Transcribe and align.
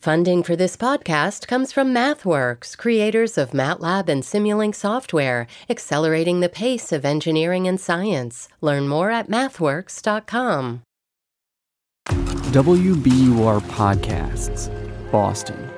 Funding 0.00 0.44
for 0.44 0.54
this 0.54 0.76
podcast 0.76 1.48
comes 1.48 1.72
from 1.72 1.92
MathWorks, 1.92 2.78
creators 2.78 3.36
of 3.36 3.50
MATLAB 3.50 4.08
and 4.08 4.22
Simulink 4.22 4.76
software, 4.76 5.48
accelerating 5.68 6.38
the 6.38 6.48
pace 6.48 6.92
of 6.92 7.04
engineering 7.04 7.66
and 7.66 7.80
science. 7.80 8.48
Learn 8.60 8.86
more 8.86 9.10
at 9.10 9.28
mathworks.com. 9.28 10.82
WBUR 12.06 13.60
Podcasts, 13.62 14.70
Boston. 15.10 15.68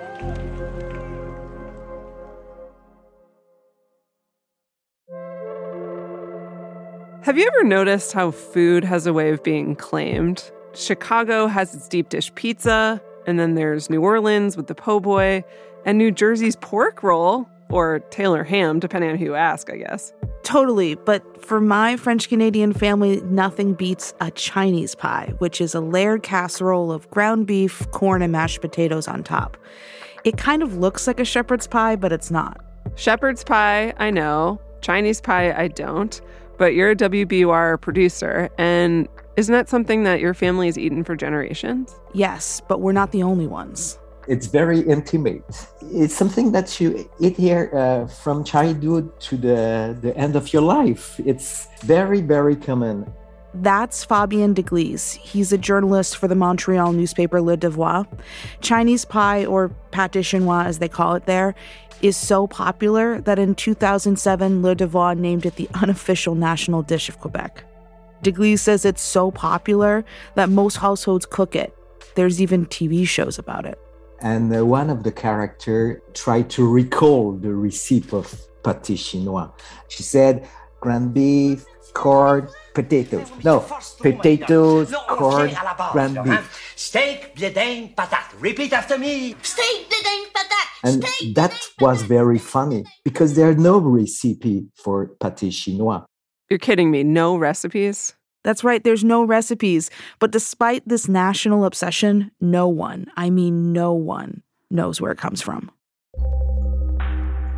Have 7.22 7.38
you 7.38 7.46
ever 7.46 7.64
noticed 7.64 8.12
how 8.12 8.32
food 8.32 8.84
has 8.84 9.06
a 9.06 9.14
way 9.14 9.30
of 9.30 9.42
being 9.42 9.76
claimed? 9.76 10.50
Chicago 10.74 11.46
has 11.46 11.74
its 11.74 11.88
deep 11.88 12.10
dish 12.10 12.34
pizza, 12.34 13.00
and 13.26 13.38
then 13.38 13.54
there's 13.54 13.90
New 13.90 14.02
Orleans 14.02 14.56
with 14.56 14.66
the 14.66 14.74
po' 14.74 15.00
boy, 15.00 15.44
and 15.84 15.98
New 15.98 16.10
Jersey's 16.10 16.56
pork 16.56 17.02
roll, 17.02 17.48
or 17.70 18.00
Taylor 18.10 18.44
ham, 18.44 18.80
depending 18.80 19.10
on 19.10 19.16
who 19.16 19.26
you 19.26 19.34
ask, 19.34 19.70
I 19.70 19.76
guess. 19.76 20.12
Totally, 20.42 20.96
but 20.96 21.44
for 21.44 21.60
my 21.60 21.96
French 21.96 22.28
Canadian 22.28 22.72
family, 22.72 23.20
nothing 23.26 23.74
beats 23.74 24.12
a 24.20 24.30
Chinese 24.32 24.94
pie, 24.94 25.32
which 25.38 25.60
is 25.60 25.74
a 25.74 25.80
layered 25.80 26.22
casserole 26.22 26.90
of 26.90 27.08
ground 27.10 27.46
beef, 27.46 27.88
corn, 27.92 28.22
and 28.22 28.32
mashed 28.32 28.60
potatoes 28.60 29.06
on 29.06 29.22
top. 29.22 29.56
It 30.24 30.36
kind 30.36 30.62
of 30.62 30.76
looks 30.76 31.06
like 31.06 31.20
a 31.20 31.24
shepherd's 31.24 31.66
pie, 31.66 31.96
but 31.96 32.12
it's 32.12 32.30
not. 32.30 32.60
Shepherd's 32.96 33.44
pie, 33.44 33.94
I 33.98 34.10
know. 34.10 34.60
Chinese 34.80 35.20
pie, 35.20 35.52
I 35.52 35.68
don't. 35.68 36.20
But 36.58 36.74
you're 36.74 36.90
a 36.90 36.96
WBUR 36.96 37.80
producer, 37.80 38.50
and 38.58 39.08
isn't 39.36 39.52
that 39.52 39.68
something 39.68 40.02
that 40.04 40.20
your 40.20 40.34
family 40.34 40.66
has 40.66 40.76
eaten 40.78 41.04
for 41.04 41.16
generations? 41.16 41.94
Yes, 42.12 42.60
but 42.68 42.80
we're 42.80 42.92
not 42.92 43.12
the 43.12 43.22
only 43.22 43.46
ones. 43.46 43.98
It's 44.28 44.46
very 44.46 44.80
intimate. 44.80 45.42
It's 45.82 46.14
something 46.14 46.52
that 46.52 46.80
you 46.80 47.08
eat 47.20 47.36
here 47.36 47.70
uh, 47.74 48.06
from 48.06 48.44
childhood 48.44 49.18
to 49.20 49.36
the, 49.36 49.96
the 50.00 50.16
end 50.16 50.36
of 50.36 50.52
your 50.52 50.62
life. 50.62 51.18
It's 51.24 51.68
very, 51.82 52.20
very 52.20 52.54
common. 52.54 53.12
That's 53.54 54.04
Fabien 54.04 54.54
Deglise. 54.54 55.16
He's 55.16 55.52
a 55.52 55.58
journalist 55.58 56.16
for 56.16 56.28
the 56.28 56.36
Montreal 56.36 56.92
newspaper 56.92 57.40
Le 57.40 57.56
Devoir. 57.56 58.06
Chinese 58.60 59.04
pie, 59.04 59.44
or 59.44 59.72
pâté 59.90 60.24
chinois 60.24 60.64
as 60.66 60.78
they 60.78 60.88
call 60.88 61.14
it 61.14 61.26
there, 61.26 61.54
is 62.02 62.16
so 62.16 62.46
popular 62.46 63.20
that 63.22 63.38
in 63.38 63.54
2007, 63.54 64.62
Le 64.62 64.74
Devoir 64.74 65.14
named 65.14 65.44
it 65.46 65.56
the 65.56 65.68
unofficial 65.74 66.34
national 66.34 66.82
dish 66.82 67.08
of 67.08 67.18
Quebec. 67.18 67.64
Deglise 68.22 68.60
says 68.60 68.84
it's 68.84 69.02
so 69.02 69.30
popular 69.30 70.04
that 70.34 70.48
most 70.48 70.76
households 70.76 71.26
cook 71.26 71.56
it. 71.56 71.76
There's 72.14 72.40
even 72.40 72.66
TV 72.66 73.06
shows 73.06 73.38
about 73.38 73.66
it. 73.66 73.78
And 74.20 74.54
uh, 74.54 74.66
one 74.66 74.90
of 74.90 75.02
the 75.02 75.12
character 75.12 76.02
tried 76.12 76.50
to 76.50 76.68
recall 76.68 77.32
the 77.32 77.54
recipe 77.54 78.08
of 78.12 78.26
pâté 78.62 78.96
chinois. 78.96 79.50
She 79.88 80.02
said, 80.02 80.46
ground 80.80 81.14
beef, 81.14 81.64
corn, 81.94 82.48
potatoes. 82.74 83.30
No, 83.44 83.60
potatoes, 84.00 84.94
corn, 85.08 85.50
ground 85.92 86.18
beef. 86.24 86.72
Steak, 86.76 87.34
blé 87.36 87.94
patate. 87.94 88.34
Repeat 88.40 88.72
after 88.72 88.98
me. 88.98 89.34
Steak, 89.42 89.88
blé 89.88 90.32
patate. 90.34 90.60
And 90.82 91.34
that 91.34 91.52
was 91.80 92.02
very 92.02 92.38
funny 92.38 92.84
because 93.04 93.34
there's 93.34 93.56
no 93.56 93.78
recipe 93.78 94.66
for 94.74 95.08
pâté 95.20 95.50
chinois. 95.50 96.04
You're 96.50 96.58
kidding 96.58 96.90
me. 96.90 97.04
No 97.04 97.36
recipes? 97.36 98.16
That's 98.42 98.64
right, 98.64 98.82
there's 98.82 99.04
no 99.04 99.22
recipes. 99.22 99.88
But 100.18 100.32
despite 100.32 100.82
this 100.84 101.08
national 101.08 101.64
obsession, 101.64 102.32
no 102.40 102.66
one, 102.66 103.06
I 103.16 103.30
mean 103.30 103.72
no 103.72 103.92
one, 103.92 104.42
knows 104.68 105.00
where 105.00 105.12
it 105.12 105.18
comes 105.18 105.40
from. 105.40 105.70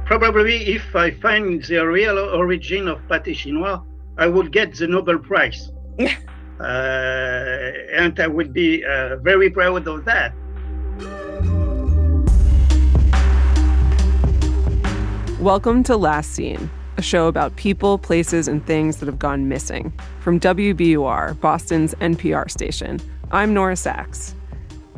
Probably 0.04 0.56
if 0.74 0.94
I 0.94 1.12
find 1.22 1.64
the 1.64 1.86
real 1.86 2.18
origin 2.18 2.86
of 2.86 2.98
pâté 3.08 3.34
chinois, 3.34 3.82
I 4.18 4.26
would 4.26 4.52
get 4.52 4.74
the 4.74 4.86
Nobel 4.86 5.20
Prize. 5.20 5.72
uh, 5.98 6.04
and 6.60 8.20
I 8.20 8.26
would 8.26 8.52
be 8.52 8.84
uh, 8.84 9.16
very 9.22 9.48
proud 9.48 9.88
of 9.88 10.04
that. 10.04 10.34
Welcome 15.40 15.82
to 15.84 15.96
Last 15.96 16.32
Seen, 16.32 16.70
a 17.02 17.04
show 17.04 17.26
about 17.26 17.56
people, 17.56 17.98
places, 17.98 18.46
and 18.46 18.64
things 18.64 18.98
that 18.98 19.06
have 19.06 19.18
gone 19.18 19.48
missing. 19.48 19.92
From 20.20 20.38
WBUR, 20.38 21.40
Boston's 21.40 21.96
NPR 21.96 22.48
station, 22.48 23.00
I'm 23.32 23.52
Nora 23.52 23.74
Saks. 23.74 24.34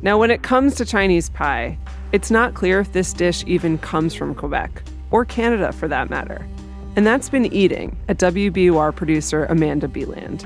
Now, 0.02 0.18
when 0.18 0.30
it 0.30 0.42
comes 0.42 0.74
to 0.74 0.84
Chinese 0.84 1.30
pie, 1.30 1.78
it's 2.12 2.30
not 2.30 2.52
clear 2.52 2.78
if 2.78 2.92
this 2.92 3.14
dish 3.14 3.42
even 3.46 3.78
comes 3.78 4.12
from 4.12 4.34
Quebec, 4.34 4.82
or 5.10 5.24
Canada 5.24 5.72
for 5.72 5.88
that 5.88 6.10
matter. 6.10 6.46
And 6.94 7.06
that's 7.06 7.30
been 7.30 7.46
eating 7.46 7.96
at 8.06 8.18
WBUR 8.18 8.94
producer 8.94 9.46
Amanda 9.46 9.88
Beland. 9.88 10.44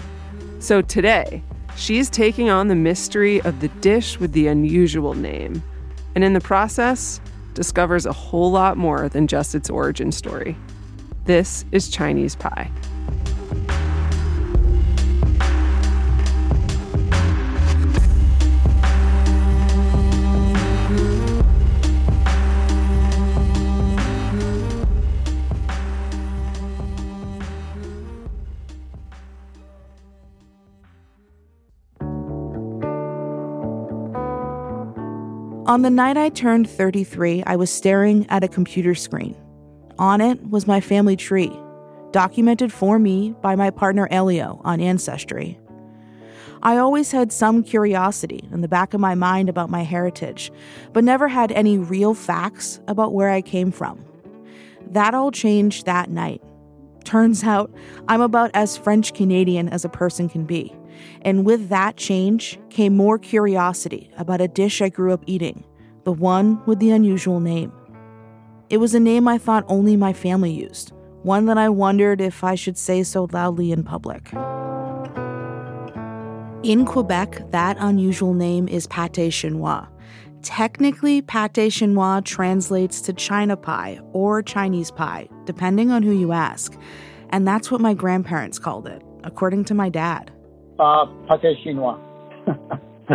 So 0.61 0.81
today, 0.81 1.43
she's 1.75 2.09
taking 2.09 2.51
on 2.51 2.69
the 2.69 2.77
mystery 2.77 3.43
of 3.43 3.59
the 3.59 3.69
dish 3.81 4.21
with 4.21 4.31
the 4.31 4.47
unusual 4.47 5.15
name. 5.15 5.61
And 6.15 6.23
in 6.23 6.35
the 6.35 6.41
process, 6.41 7.21
discovers 7.55 8.07
a 8.07 8.13
whole 8.13 8.53
lot 8.53 8.77
more 8.77 9.09
than 9.09 9.27
just 9.27 9.57
its 9.57 9.69
origin 9.69 10.13
story. 10.13 10.57
This 11.29 11.67
is 11.73 11.91
Chinese 11.91 12.37
pie. 12.37 12.71
On 35.67 35.83
the 35.83 35.91
night 35.91 36.17
I 36.17 36.31
turned 36.31 36.71
33, 36.71 37.43
I 37.43 37.57
was 37.57 37.71
staring 37.71 38.25
at 38.31 38.43
a 38.43 38.49
computer 38.49 38.95
screen. 38.95 39.37
On 39.99 40.21
it 40.21 40.49
was 40.49 40.67
my 40.67 40.81
family 40.81 41.17
tree, 41.17 41.53
documented 42.13 42.73
for 42.73 42.99
me 42.99 43.35
by 43.43 43.57
my 43.57 43.71
partner 43.71 44.07
Elio 44.11 44.61
on 44.65 44.81
Ancestry. 44.81 45.59
I 46.63 46.77
always 46.77 47.13
had 47.13 47.33
some 47.33 47.63
curiosity 47.63 48.49
in 48.53 48.61
the 48.61 48.69
back 48.69 48.95
of 48.95 49.01
my 49.01 49.15
mind 49.15 49.49
about 49.49 49.71
my 49.71 49.83
heritage, 49.83 50.51
but 50.93 51.05
never 51.05 51.29
had 51.29 51.53
any 51.53 51.79
real 51.79 52.15
facts 52.15 52.81
about 52.89 53.13
where 53.13 53.31
I 53.31 53.43
came 53.43 53.71
from. 53.71 54.05
That 54.91 55.15
all 55.15 55.31
changed 55.31 55.87
that 55.87 56.11
night. 56.11 56.43
Turns 57.05 57.45
out 57.45 57.73
I'm 58.07 58.21
about 58.21 58.51
as 58.55 58.77
French 58.77 59.15
Canadian 59.15 59.69
as 59.69 59.85
a 59.85 59.89
person 59.89 60.29
can 60.29 60.45
be. 60.45 60.75
And 61.23 61.47
with 61.47 61.69
that 61.69 61.97
change 61.97 62.59
came 62.71 62.97
more 62.97 63.19
curiosity 63.19 64.11
about 64.17 64.41
a 64.41 64.49
dish 64.49 64.83
I 64.83 64.89
grew 64.89 65.13
up 65.13 65.23
eating, 65.27 65.65
the 66.05 66.13
one 66.13 66.65
with 66.67 66.81
the 66.81 66.91
unusual 66.91 67.41
name. 67.41 67.73
It 68.71 68.79
was 68.79 68.95
a 68.95 69.01
name 69.01 69.27
I 69.29 69.39
thought 69.39 69.65
only 69.69 69.97
my 69.97 70.13
family 70.13 70.53
used, 70.53 70.93
one 71.23 71.47
that 71.47 71.59
I 71.59 71.69
wondered 71.69 72.21
if 72.21 72.45
I 72.45 72.55
should 72.55 72.77
say 72.79 73.03
so 73.03 73.29
loudly 73.33 73.73
in 73.73 73.83
public. 73.83 74.31
In 76.63 76.85
Quebec, 76.85 77.51
that 77.51 77.77
unusual 77.81 78.35
name 78.35 78.69
is 78.69 78.87
pâté 78.87 79.33
chinois. 79.33 79.87
Technically, 80.43 81.23
pâté 81.23 81.73
chinois 81.73 82.21
translates 82.25 83.01
to 83.03 83.13
China 83.13 83.57
pie 83.57 84.01
or 84.13 84.43
Chinese 84.43 84.91
pie, 84.91 85.29
depending 85.45 85.91
on 85.91 86.03
who 86.03 86.13
you 86.13 86.33
ask. 86.33 86.77
And 87.31 87.47
that's 87.47 87.71
what 87.71 87.81
my 87.81 87.95
grandparents 87.95 88.59
called 88.59 88.87
it, 88.87 89.03
according 89.25 89.65
to 89.67 89.75
my 89.75 89.89
dad 89.89 90.33
uh, 90.79 91.07
pâté 91.29 91.57
chinois. 91.63 91.99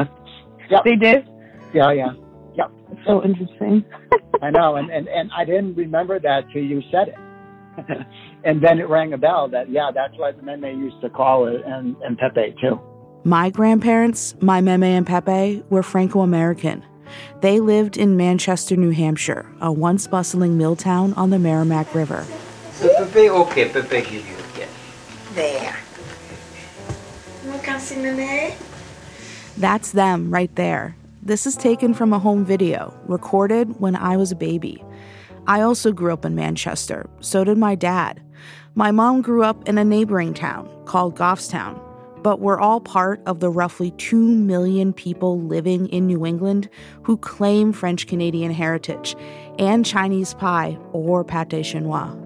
yep. 0.70 0.84
They 0.84 0.96
did? 0.96 1.28
Yeah, 1.74 1.91
yeah. 1.91 2.14
Yep. 2.56 2.72
So 3.06 3.24
interesting. 3.24 3.84
I 4.41 4.50
know, 4.50 4.76
and, 4.76 4.90
and, 4.90 5.08
and 5.08 5.32
I 5.35 5.46
didn't 5.46 5.76
remember 5.76 6.20
that 6.20 6.41
till 6.52 6.64
you 6.64 6.82
said 6.91 7.09
it. 7.09 7.16
and 8.44 8.64
then 8.64 8.79
it 8.79 8.88
rang 8.88 9.14
a 9.14 9.17
bell 9.17 9.50
that, 9.50 9.70
yeah, 9.70 9.90
that's 9.94 10.17
what 10.17 10.35
the 10.38 10.44
Meme 10.44 10.79
used 10.79 11.02
to 11.02 11.09
call 11.09 11.47
it, 11.47 11.61
and, 11.66 11.96
and 12.03 12.17
Pepe 12.17 12.55
too. 12.61 12.79
My 13.23 13.50
grandparents, 13.50 14.35
my 14.41 14.61
Meme 14.61 14.84
and 14.84 15.08
Pepe, 15.08 15.64
were 15.70 15.82
Franco 15.82 16.22
American. 16.22 16.84
They 17.41 17.59
lived 17.59 17.97
in 17.97 18.17
Manchester, 18.17 18.76
New 18.76 18.91
Hampshire, 18.91 19.50
a 19.61 19.72
once 19.72 20.08
bustling 20.08 20.58
mill 20.58 20.76
town 20.76 21.14
on 21.14 21.29
the 21.29 21.40
Merrimack 21.40 21.94
River. 21.96 22.26
So 22.73 22.94
Pepe, 22.97 23.29
okay, 23.29 23.70
Pepe, 23.70 24.02
give 24.02 24.14
you, 24.14 24.35
yes. 24.58 24.70
There. 25.34 25.78
That's 29.58 29.91
them 29.91 30.32
right 30.32 30.53
there. 30.55 30.96
This 31.25 31.47
is 31.47 31.55
taken 31.55 31.93
from 31.93 32.11
a 32.11 32.20
home 32.20 32.43
video, 32.43 32.93
recorded 33.08 33.79
when 33.79 33.96
I 33.96 34.17
was 34.17 34.34
a 34.34 34.35
baby. 34.35 34.84
I 35.47 35.61
also 35.61 35.93
grew 35.93 36.11
up 36.11 36.25
in 36.25 36.35
Manchester, 36.35 37.09
so 37.22 37.46
did 37.46 37.58
my 37.58 37.75
dad. 37.75 38.22
My 38.75 38.91
mom 38.91 39.22
grew 39.22 39.41
up 39.41 39.70
in 39.70 39.78
a 39.78 39.85
neighboring 39.85 40.34
town 40.34 40.70
called 40.84 41.16
Goffstown. 41.16 41.79
but 42.23 42.40
we're 42.40 42.59
all 42.59 42.79
part 42.79 43.22
of 43.25 43.41
the 43.41 43.49
roughly 43.49 43.91
2 43.91 44.17
million 44.17 44.93
people 44.93 45.41
living 45.41 45.87
in 45.90 46.08
New 46.08 46.25
England 46.25 46.70
who 47.03 47.17
claim 47.17 47.73
French 47.73 48.08
Canadian 48.08 48.52
heritage 48.52 49.16
and 49.59 49.85
Chinese 49.85 50.34
pie 50.34 50.78
or 50.93 51.23
pate 51.26 51.66
chinois. 51.66 52.22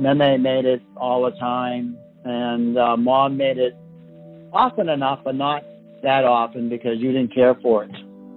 Meme 0.00 0.42
made 0.42 0.64
it 0.64 0.80
all 0.96 1.22
the 1.24 1.36
time, 1.38 1.96
and 2.24 2.78
uh, 2.78 2.96
mom 2.96 3.36
made 3.36 3.58
it 3.58 3.74
often 4.50 4.88
enough, 4.88 5.20
but 5.24 5.34
not 5.34 5.62
that 6.02 6.24
often 6.24 6.70
because 6.70 6.98
you 6.98 7.12
didn't 7.12 7.34
care 7.34 7.54
for 7.62 7.84
it. 7.84 7.90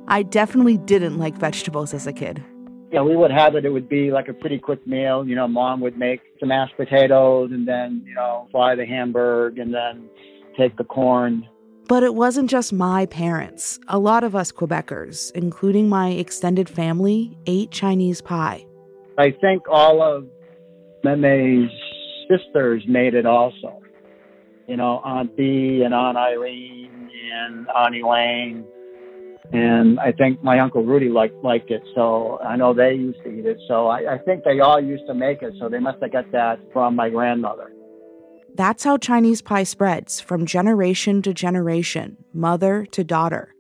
I 0.09 0.23
definitely 0.23 0.77
didn't 0.77 1.17
like 1.17 1.37
vegetables 1.37 1.93
as 1.93 2.05
a 2.05 2.11
kid. 2.11 2.43
Yeah, 2.91 3.01
we 3.01 3.15
would 3.15 3.31
have 3.31 3.55
it. 3.55 3.63
It 3.63 3.69
would 3.69 3.87
be 3.87 4.11
like 4.11 4.27
a 4.27 4.33
pretty 4.33 4.59
quick 4.59 4.85
meal. 4.85 5.25
You 5.25 5.35
know, 5.35 5.47
mom 5.47 5.79
would 5.79 5.97
make 5.97 6.19
some 6.39 6.49
mashed 6.49 6.75
potatoes 6.75 7.51
and 7.53 7.65
then, 7.65 8.03
you 8.05 8.13
know, 8.13 8.49
fry 8.51 8.75
the 8.75 8.85
hamburger 8.85 9.61
and 9.61 9.73
then 9.73 10.09
take 10.57 10.75
the 10.75 10.83
corn. 10.83 11.47
But 11.87 12.03
it 12.03 12.13
wasn't 12.13 12.49
just 12.49 12.73
my 12.73 13.05
parents. 13.05 13.79
A 13.87 13.97
lot 13.97 14.23
of 14.23 14.35
us 14.35 14.51
Quebecers, 14.51 15.31
including 15.31 15.87
my 15.87 16.09
extended 16.09 16.69
family, 16.69 17.37
ate 17.45 17.71
Chinese 17.71 18.21
pie. 18.21 18.65
I 19.17 19.31
think 19.31 19.63
all 19.69 20.01
of 20.01 20.27
Meme's 21.03 21.71
sisters 22.29 22.83
made 22.87 23.13
it 23.13 23.25
also. 23.25 23.81
You 24.67 24.77
know, 24.77 25.01
Aunt 25.03 25.35
Bee 25.35 25.81
and 25.83 25.93
Aunt 25.93 26.17
Eileen 26.17 27.09
and 27.33 27.67
Aunt 27.69 27.95
Elaine. 27.95 28.65
And 29.51 29.99
I 29.99 30.13
think 30.13 30.41
my 30.41 30.59
Uncle 30.59 30.83
Rudy 30.83 31.09
liked, 31.09 31.35
liked 31.43 31.69
it, 31.69 31.83
so 31.93 32.39
I 32.39 32.55
know 32.55 32.73
they 32.73 32.93
used 32.93 33.19
to 33.23 33.29
eat 33.29 33.45
it. 33.45 33.57
So 33.67 33.87
I, 33.87 34.13
I 34.13 34.17
think 34.19 34.43
they 34.45 34.61
all 34.61 34.81
used 34.81 35.05
to 35.07 35.13
make 35.13 35.41
it, 35.41 35.53
so 35.59 35.69
they 35.69 35.79
must 35.79 36.01
have 36.01 36.11
got 36.11 36.31
that 36.31 36.59
from 36.71 36.95
my 36.95 37.09
grandmother. 37.09 37.71
That's 38.55 38.83
how 38.83 38.97
Chinese 38.97 39.41
pie 39.41 39.63
spreads 39.63 40.21
from 40.21 40.45
generation 40.45 41.21
to 41.23 41.33
generation, 41.33 42.23
mother 42.33 42.85
to 42.91 43.03
daughter. 43.03 43.53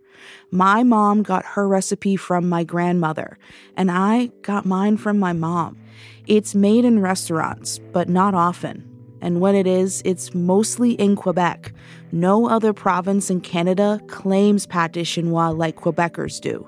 My 0.51 0.83
mom 0.83 1.23
got 1.23 1.45
her 1.45 1.67
recipe 1.67 2.15
from 2.15 2.47
my 2.47 2.63
grandmother, 2.63 3.37
and 3.75 3.91
I 3.91 4.31
got 4.41 4.65
mine 4.65 4.97
from 4.97 5.19
my 5.19 5.33
mom. 5.33 5.79
It's 6.27 6.55
made 6.55 6.85
in 6.85 6.99
restaurants, 6.99 7.79
but 7.91 8.09
not 8.09 8.33
often. 8.33 8.89
And 9.21 9.39
when 9.39 9.55
it 9.55 9.65
is, 9.65 10.01
it's 10.03 10.33
mostly 10.33 10.91
in 10.93 11.15
Quebec. 11.15 11.73
No 12.11 12.49
other 12.49 12.73
province 12.73 13.29
in 13.29 13.39
Canada 13.39 14.01
claims 14.07 14.67
pâte 14.67 15.05
chinois 15.05 15.57
like 15.57 15.77
Quebecers 15.77 16.41
do. 16.41 16.67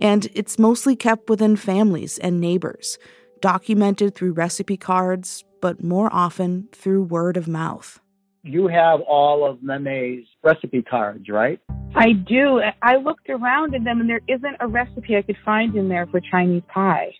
And 0.00 0.28
it's 0.34 0.58
mostly 0.58 0.94
kept 0.94 1.30
within 1.30 1.56
families 1.56 2.18
and 2.18 2.40
neighbors, 2.40 2.98
documented 3.40 4.14
through 4.14 4.32
recipe 4.32 4.76
cards, 4.76 5.44
but 5.60 5.82
more 5.82 6.08
often 6.12 6.68
through 6.72 7.04
word 7.04 7.36
of 7.36 7.48
mouth. 7.48 8.00
You 8.44 8.68
have 8.68 9.00
all 9.00 9.44
of 9.44 9.62
Meme's 9.62 10.26
recipe 10.42 10.82
cards, 10.82 11.28
right? 11.28 11.58
I 11.94 12.12
do. 12.12 12.60
I 12.82 12.96
looked 12.96 13.28
around 13.28 13.74
in 13.74 13.84
them 13.84 14.00
and 14.00 14.08
there 14.08 14.20
isn't 14.28 14.56
a 14.60 14.68
recipe 14.68 15.16
I 15.16 15.22
could 15.22 15.38
find 15.44 15.74
in 15.74 15.88
there 15.88 16.06
for 16.06 16.20
Chinese 16.20 16.62
pie. 16.68 17.14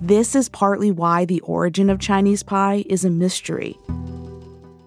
This 0.00 0.36
is 0.36 0.48
partly 0.48 0.92
why 0.92 1.24
the 1.24 1.40
origin 1.40 1.90
of 1.90 1.98
Chinese 1.98 2.44
pie 2.44 2.84
is 2.88 3.04
a 3.04 3.10
mystery. 3.10 3.76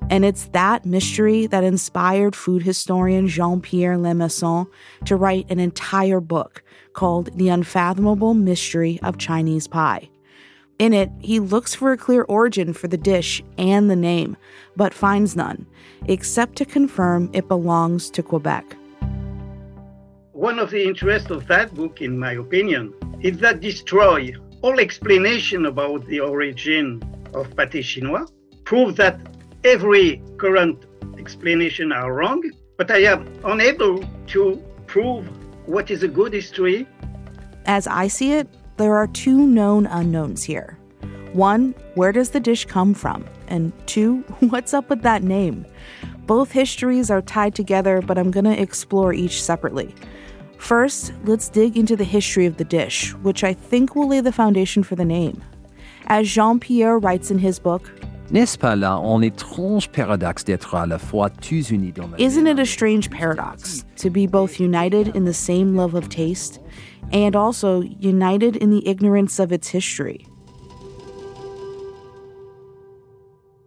And 0.10 0.24
it's 0.24 0.46
that 0.48 0.86
mystery 0.86 1.48
that 1.48 1.66
inspired 1.66 2.34
food 2.34 2.64
historian 2.64 3.28
Jean 3.28 3.60
Pierre 3.60 3.98
Lemasson 3.98 4.68
to 5.06 5.18
write 5.18 5.52
an 5.52 5.60
entire 5.60 6.22
book 6.22 6.64
called 6.94 7.30
The 7.38 7.50
Unfathomable 7.50 8.34
Mystery 8.34 9.02
of 9.04 9.18
Chinese 9.18 9.68
Pie. 9.68 10.10
In 10.80 10.94
it, 10.94 11.10
he 11.20 11.42
looks 11.42 11.76
for 11.76 11.92
a 11.92 11.98
clear 11.98 12.24
origin 12.24 12.72
for 12.72 12.88
the 12.88 12.98
dish 12.98 13.44
and 13.58 13.90
the 13.90 13.96
name, 13.98 14.38
but 14.78 14.94
finds 14.94 15.36
none, 15.36 15.66
except 16.08 16.56
to 16.56 16.66
confirm 16.66 17.30
it 17.34 17.50
belongs 17.50 18.10
to 18.12 18.24
Quebec. 18.24 18.78
One 20.32 20.58
of 20.58 20.72
the 20.72 20.84
interests 20.86 21.30
of 21.30 21.48
that 21.48 21.76
book, 21.76 22.02
in 22.02 22.18
my 22.18 22.34
opinion, 22.34 22.94
is 23.22 23.38
that 23.40 23.60
destroy 23.60 24.34
all 24.62 24.80
explanation 24.80 25.66
about 25.66 26.06
the 26.06 26.20
origin 26.20 27.02
of 27.34 27.50
pâté 27.56 27.84
chinois, 27.84 28.26
prove 28.64 28.96
that 28.98 29.20
every 29.64 30.22
current 30.38 30.86
explanation 31.18 31.92
are 31.92 32.14
wrong, 32.14 32.42
but 32.78 32.92
I 32.92 33.04
am 33.04 33.28
unable 33.44 34.04
to 34.28 34.62
prove 34.88 35.26
what 35.68 35.90
is 35.90 36.04
a 36.04 36.08
good 36.08 36.34
history. 36.34 36.88
As 37.66 37.88
I 37.88 38.08
see 38.08 38.34
it, 38.34 38.48
there 38.78 38.96
are 38.96 39.08
two 39.08 39.46
known 39.48 39.86
unknowns 39.86 40.44
here. 40.44 40.78
One, 41.34 41.74
where 41.96 42.12
does 42.12 42.32
the 42.32 42.40
dish 42.40 42.66
come 42.66 42.94
from? 42.94 43.26
And 43.48 43.72
two, 43.88 44.18
what's 44.50 44.74
up 44.74 44.90
with 44.90 45.02
that 45.04 45.24
name? 45.24 45.66
Both 46.26 46.52
histories 46.52 47.10
are 47.10 47.22
tied 47.22 47.56
together, 47.56 48.02
but 48.02 48.18
I'm 48.18 48.32
going 48.32 48.46
to 48.46 48.62
explore 48.62 49.14
each 49.14 49.42
separately. 49.42 49.94
First, 50.62 51.12
let's 51.26 51.50
dig 51.50 51.76
into 51.76 51.96
the 51.96 52.04
history 52.04 52.46
of 52.46 52.58
the 52.58 52.64
dish, 52.64 53.14
which 53.24 53.44
I 53.44 53.52
think 53.52 53.96
will 53.96 54.08
lay 54.08 54.22
the 54.22 54.32
foundation 54.32 54.84
for 54.84 54.96
the 54.96 55.04
name. 55.04 55.44
As 56.06 56.30
Jean 56.30 56.60
Pierre 56.60 57.00
writes 57.00 57.32
in 57.32 57.40
his 57.40 57.60
book, 57.60 57.92
N'est-ce 58.30 58.58
pas 58.58 58.76
là 58.78 58.94
un 58.94 59.22
étrange 59.24 59.90
paradoxe 59.90 60.46
d'être 60.46 60.76
à 60.76 60.88
la 60.88 61.00
fois 61.00 61.30
tous 61.42 61.72
unis 61.72 61.92
dans 61.92 62.08
Isn't 62.18 62.46
it 62.46 62.60
a 62.60 62.66
strange 62.66 63.10
paradox 63.10 63.84
to 63.98 64.12
be 64.12 64.28
both 64.28 64.60
united 64.60 65.16
in 65.16 65.26
the 65.26 65.34
same 65.34 65.76
love 65.76 65.96
of 65.96 66.10
taste 66.10 66.60
and 67.12 67.36
also 67.36 67.82
united 67.82 68.56
in 68.56 68.70
the 68.70 68.88
ignorance 68.88 69.40
of 69.40 69.52
its 69.52 69.68
history? 69.68 70.28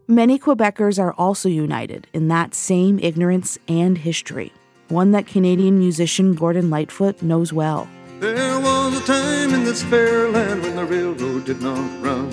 Many 0.06 0.38
Quebecers 0.38 0.98
are 1.00 1.12
also 1.18 1.48
united 1.48 2.06
in 2.14 2.28
that 2.28 2.54
same 2.54 3.00
ignorance 3.00 3.58
and 3.68 3.98
history, 3.98 4.52
one 4.94 5.10
that 5.10 5.26
Canadian 5.26 5.76
musician 5.76 6.34
Gordon 6.34 6.70
Lightfoot 6.70 7.20
knows 7.20 7.52
well. 7.52 7.88
There 8.20 8.60
was 8.60 9.02
a 9.02 9.04
time 9.04 9.52
in 9.52 9.64
this 9.64 9.82
fair 9.82 10.30
land 10.30 10.62
when 10.62 10.76
the 10.76 10.84
railroad 10.84 11.44
did 11.44 11.60
not 11.60 11.90
run. 12.00 12.30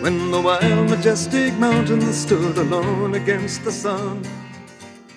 When 0.00 0.30
the 0.30 0.40
wild, 0.40 0.88
majestic 0.88 1.52
mountains 1.58 2.16
stood 2.16 2.56
alone 2.56 3.14
against 3.14 3.64
the 3.64 3.70
sun. 3.70 4.24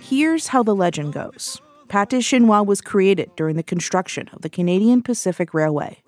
Here's 0.01 0.47
how 0.47 0.61
the 0.61 0.75
legend 0.75 1.13
goes 1.13 1.61
Pâté 1.87 2.21
chinois 2.21 2.63
was 2.63 2.81
created 2.81 3.29
during 3.37 3.55
the 3.55 3.63
construction 3.63 4.29
of 4.33 4.41
the 4.41 4.49
Canadian 4.49 5.03
Pacific 5.03 5.53
Railway. 5.53 6.03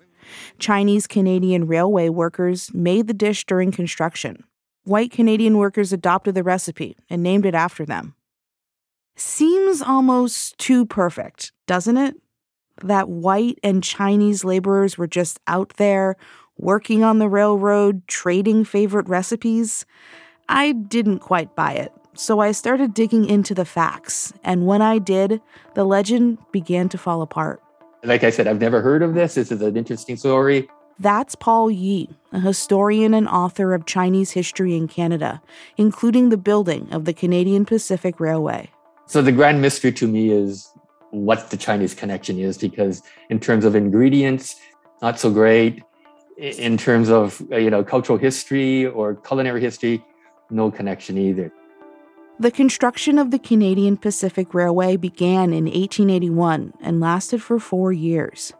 Chinese 0.58 1.06
Canadian 1.06 1.66
railway 1.66 2.10
workers 2.10 2.70
made 2.74 3.06
the 3.06 3.14
dish 3.14 3.46
during 3.46 3.72
construction. 3.72 4.44
White 4.84 5.10
Canadian 5.10 5.56
workers 5.56 5.90
adopted 5.90 6.34
the 6.34 6.42
recipe 6.42 6.96
and 7.08 7.22
named 7.22 7.46
it 7.46 7.54
after 7.54 7.86
them. 7.86 8.15
Seems 9.18 9.80
almost 9.80 10.58
too 10.58 10.84
perfect, 10.84 11.52
doesn't 11.66 11.96
it? 11.96 12.16
That 12.84 13.08
white 13.08 13.58
and 13.62 13.82
Chinese 13.82 14.44
laborers 14.44 14.98
were 14.98 15.06
just 15.06 15.40
out 15.46 15.72
there 15.78 16.16
working 16.58 17.02
on 17.02 17.18
the 17.18 17.28
railroad, 17.28 18.06
trading 18.08 18.64
favorite 18.64 19.08
recipes. 19.08 19.86
I 20.50 20.72
didn't 20.72 21.20
quite 21.20 21.56
buy 21.56 21.72
it, 21.72 21.92
so 22.12 22.40
I 22.40 22.52
started 22.52 22.92
digging 22.92 23.24
into 23.24 23.54
the 23.54 23.64
facts, 23.64 24.34
and 24.44 24.66
when 24.66 24.82
I 24.82 24.98
did, 24.98 25.40
the 25.74 25.84
legend 25.84 26.36
began 26.52 26.90
to 26.90 26.98
fall 26.98 27.22
apart. 27.22 27.62
Like 28.04 28.22
I 28.22 28.28
said, 28.28 28.46
I've 28.46 28.60
never 28.60 28.82
heard 28.82 29.02
of 29.02 29.14
this. 29.14 29.34
This 29.34 29.50
is 29.50 29.62
an 29.62 29.78
interesting 29.78 30.18
story. 30.18 30.68
That's 30.98 31.34
Paul 31.34 31.70
Yee, 31.70 32.10
a 32.32 32.40
historian 32.40 33.14
and 33.14 33.28
author 33.28 33.72
of 33.72 33.86
Chinese 33.86 34.32
history 34.32 34.76
in 34.76 34.88
Canada, 34.88 35.40
including 35.78 36.28
the 36.28 36.36
building 36.36 36.88
of 36.92 37.06
the 37.06 37.14
Canadian 37.14 37.64
Pacific 37.64 38.20
Railway. 38.20 38.70
So 39.06 39.22
the 39.22 39.32
grand 39.32 39.62
mystery 39.62 39.92
to 39.92 40.08
me 40.08 40.30
is 40.30 40.68
what 41.10 41.50
the 41.50 41.56
Chinese 41.56 41.94
connection 41.94 42.38
is, 42.38 42.58
because 42.58 43.02
in 43.30 43.38
terms 43.38 43.64
of 43.64 43.76
ingredients, 43.76 44.56
not 45.00 45.18
so 45.18 45.30
great. 45.30 45.82
In 46.36 46.76
terms 46.76 47.08
of 47.08 47.40
uh, 47.50 47.56
you 47.56 47.70
know 47.70 47.82
cultural 47.82 48.18
history 48.18 48.84
or 48.86 49.14
culinary 49.14 49.60
history, 49.60 50.04
no 50.50 50.70
connection 50.70 51.16
either. 51.16 51.50
The 52.38 52.50
construction 52.50 53.18
of 53.18 53.30
the 53.30 53.38
Canadian 53.38 53.96
Pacific 53.96 54.52
Railway 54.52 54.96
began 54.96 55.54
in 55.54 55.64
1881 55.64 56.74
and 56.82 57.00
lasted 57.00 57.42
for 57.42 57.58
four 57.58 57.92
years. 57.92 58.52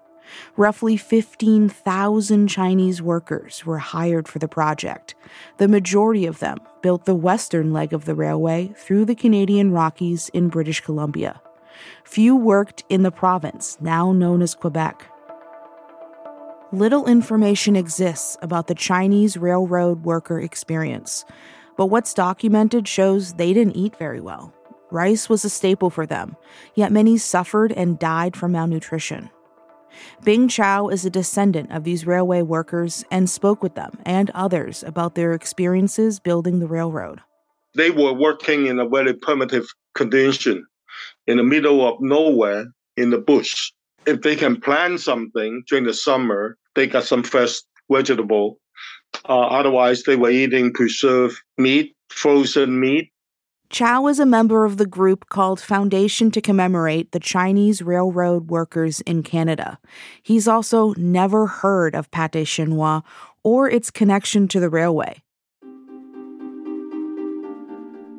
Roughly 0.56 0.96
15,000 0.96 2.48
Chinese 2.48 3.02
workers 3.02 3.64
were 3.66 3.78
hired 3.78 4.28
for 4.28 4.38
the 4.38 4.48
project. 4.48 5.14
The 5.58 5.68
majority 5.68 6.26
of 6.26 6.38
them 6.38 6.58
built 6.82 7.04
the 7.04 7.14
western 7.14 7.72
leg 7.72 7.92
of 7.92 8.04
the 8.04 8.14
railway 8.14 8.72
through 8.76 9.04
the 9.04 9.14
Canadian 9.14 9.72
Rockies 9.72 10.28
in 10.30 10.48
British 10.48 10.80
Columbia. 10.80 11.40
Few 12.04 12.34
worked 12.34 12.84
in 12.88 13.02
the 13.02 13.10
province, 13.10 13.76
now 13.80 14.12
known 14.12 14.42
as 14.42 14.54
Quebec. 14.54 15.10
Little 16.72 17.06
information 17.06 17.76
exists 17.76 18.36
about 18.42 18.66
the 18.66 18.74
Chinese 18.74 19.36
railroad 19.36 20.04
worker 20.04 20.40
experience, 20.40 21.24
but 21.76 21.86
what's 21.86 22.14
documented 22.14 22.88
shows 22.88 23.34
they 23.34 23.52
didn't 23.52 23.76
eat 23.76 23.96
very 23.96 24.20
well. 24.20 24.52
Rice 24.90 25.28
was 25.28 25.44
a 25.44 25.50
staple 25.50 25.90
for 25.90 26.06
them, 26.06 26.36
yet 26.74 26.92
many 26.92 27.18
suffered 27.18 27.72
and 27.72 27.98
died 27.98 28.36
from 28.36 28.52
malnutrition. 28.52 29.30
Bing 30.24 30.48
Chao 30.48 30.88
is 30.88 31.04
a 31.04 31.10
descendant 31.10 31.72
of 31.72 31.84
these 31.84 32.06
railway 32.06 32.42
workers 32.42 33.04
and 33.10 33.28
spoke 33.28 33.62
with 33.62 33.74
them 33.74 33.98
and 34.04 34.30
others 34.30 34.82
about 34.82 35.14
their 35.14 35.32
experiences 35.32 36.18
building 36.20 36.58
the 36.58 36.66
railroad. 36.66 37.20
They 37.74 37.90
were 37.90 38.12
working 38.12 38.66
in 38.66 38.78
a 38.78 38.88
very 38.88 39.14
primitive 39.14 39.66
condition 39.94 40.66
in 41.26 41.36
the 41.36 41.42
middle 41.42 41.86
of 41.86 42.00
nowhere 42.00 42.66
in 42.96 43.10
the 43.10 43.18
bush. 43.18 43.72
If 44.06 44.22
they 44.22 44.36
can 44.36 44.60
plant 44.60 45.00
something 45.00 45.64
during 45.68 45.84
the 45.84 45.94
summer, 45.94 46.56
they 46.74 46.86
got 46.86 47.04
some 47.04 47.22
fresh 47.22 47.60
vegetable. 47.90 48.58
Uh, 49.28 49.40
otherwise, 49.40 50.04
they 50.04 50.16
were 50.16 50.30
eating 50.30 50.72
preserved 50.72 51.40
meat, 51.58 51.94
frozen 52.08 52.78
meat, 52.80 53.10
Chao 53.68 54.06
is 54.06 54.20
a 54.20 54.26
member 54.26 54.64
of 54.64 54.76
the 54.76 54.86
group 54.86 55.28
called 55.28 55.60
Foundation 55.60 56.30
to 56.30 56.40
Commemorate 56.40 57.10
the 57.10 57.18
Chinese 57.18 57.82
Railroad 57.82 58.48
Workers 58.48 59.00
in 59.02 59.24
Canada. 59.24 59.78
He's 60.22 60.46
also 60.46 60.94
never 60.96 61.46
heard 61.48 61.96
of 61.96 62.10
Pate 62.12 62.46
Chinois 62.46 63.02
or 63.42 63.68
its 63.68 63.90
connection 63.90 64.46
to 64.48 64.60
the 64.60 64.70
railway. 64.70 65.20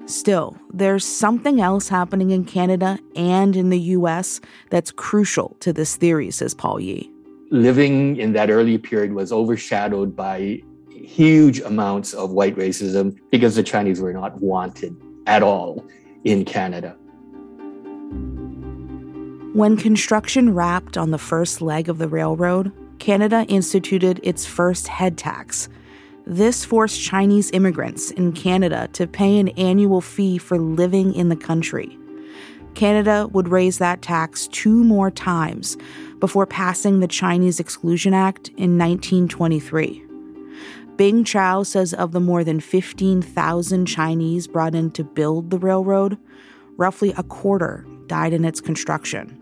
Still, 0.06 0.58
there's 0.74 1.06
something 1.06 1.62
else 1.62 1.88
happening 1.88 2.32
in 2.32 2.44
Canada 2.44 3.00
and 3.16 3.56
in 3.56 3.70
the 3.70 3.80
US 3.80 4.42
that's 4.70 4.92
crucial 4.92 5.56
to 5.62 5.72
this 5.72 5.96
theory, 5.96 6.30
says 6.30 6.54
Paul 6.54 6.82
Yee. 6.82 7.10
Living 7.52 8.18
in 8.18 8.34
that 8.34 8.50
early 8.50 8.78
period 8.78 9.14
was 9.14 9.32
overshadowed 9.32 10.14
by 10.14 10.62
huge 10.90 11.62
amounts 11.62 12.14
of 12.14 12.32
white 12.32 12.56
racism 12.58 13.18
because 13.32 13.56
the 13.56 13.64
Chinese 13.64 14.02
were 14.02 14.12
not 14.12 14.42
wanted 14.42 14.96
at 15.28 15.44
all 15.44 15.86
in 16.24 16.46
Canada. 16.46 16.96
When 19.54 19.78
construction 19.78 20.54
wrapped 20.54 20.98
on 20.98 21.12
the 21.12 21.18
first 21.18 21.62
leg 21.62 21.90
of 21.90 21.98
the 21.98 22.08
railroad, 22.08 22.72
Canada 23.00 23.46
instituted 23.48 24.20
its 24.24 24.46
first 24.46 24.88
head 24.88 25.18
tax. 25.18 25.70
This 26.26 26.66
forced 26.66 27.02
Chinese 27.02 27.52
immigrants 27.52 28.12
in 28.12 28.34
Canada 28.34 28.90
to 28.94 29.08
pay 29.08 29.40
an 29.40 29.50
annual 29.50 30.02
fee 30.02 30.38
for 30.38 30.58
living 30.58 31.14
in 31.14 31.30
the 31.30 31.36
country. 31.36 31.98
Canada 32.76 33.28
would 33.32 33.48
raise 33.48 33.80
that 33.80 34.02
tax 34.02 34.48
two 34.48 34.84
more 34.84 35.10
times 35.10 35.78
before 36.20 36.46
passing 36.46 37.00
the 37.00 37.08
Chinese 37.08 37.60
Exclusion 37.60 38.14
Act 38.14 38.50
in 38.50 38.78
1923. 38.78 40.07
Bing 40.98 41.24
Chao 41.24 41.62
says 41.62 41.94
of 41.94 42.12
the 42.12 42.20
more 42.20 42.44
than 42.44 42.60
15,000 42.60 43.86
Chinese 43.86 44.48
brought 44.48 44.74
in 44.74 44.90
to 44.92 45.04
build 45.04 45.52
the 45.52 45.60
railroad, 45.60 46.18
roughly 46.78 47.14
a 47.18 47.24
quarter 47.24 47.86
died 48.08 48.34
in 48.34 48.44
its 48.44 48.60
construction. 48.60 49.40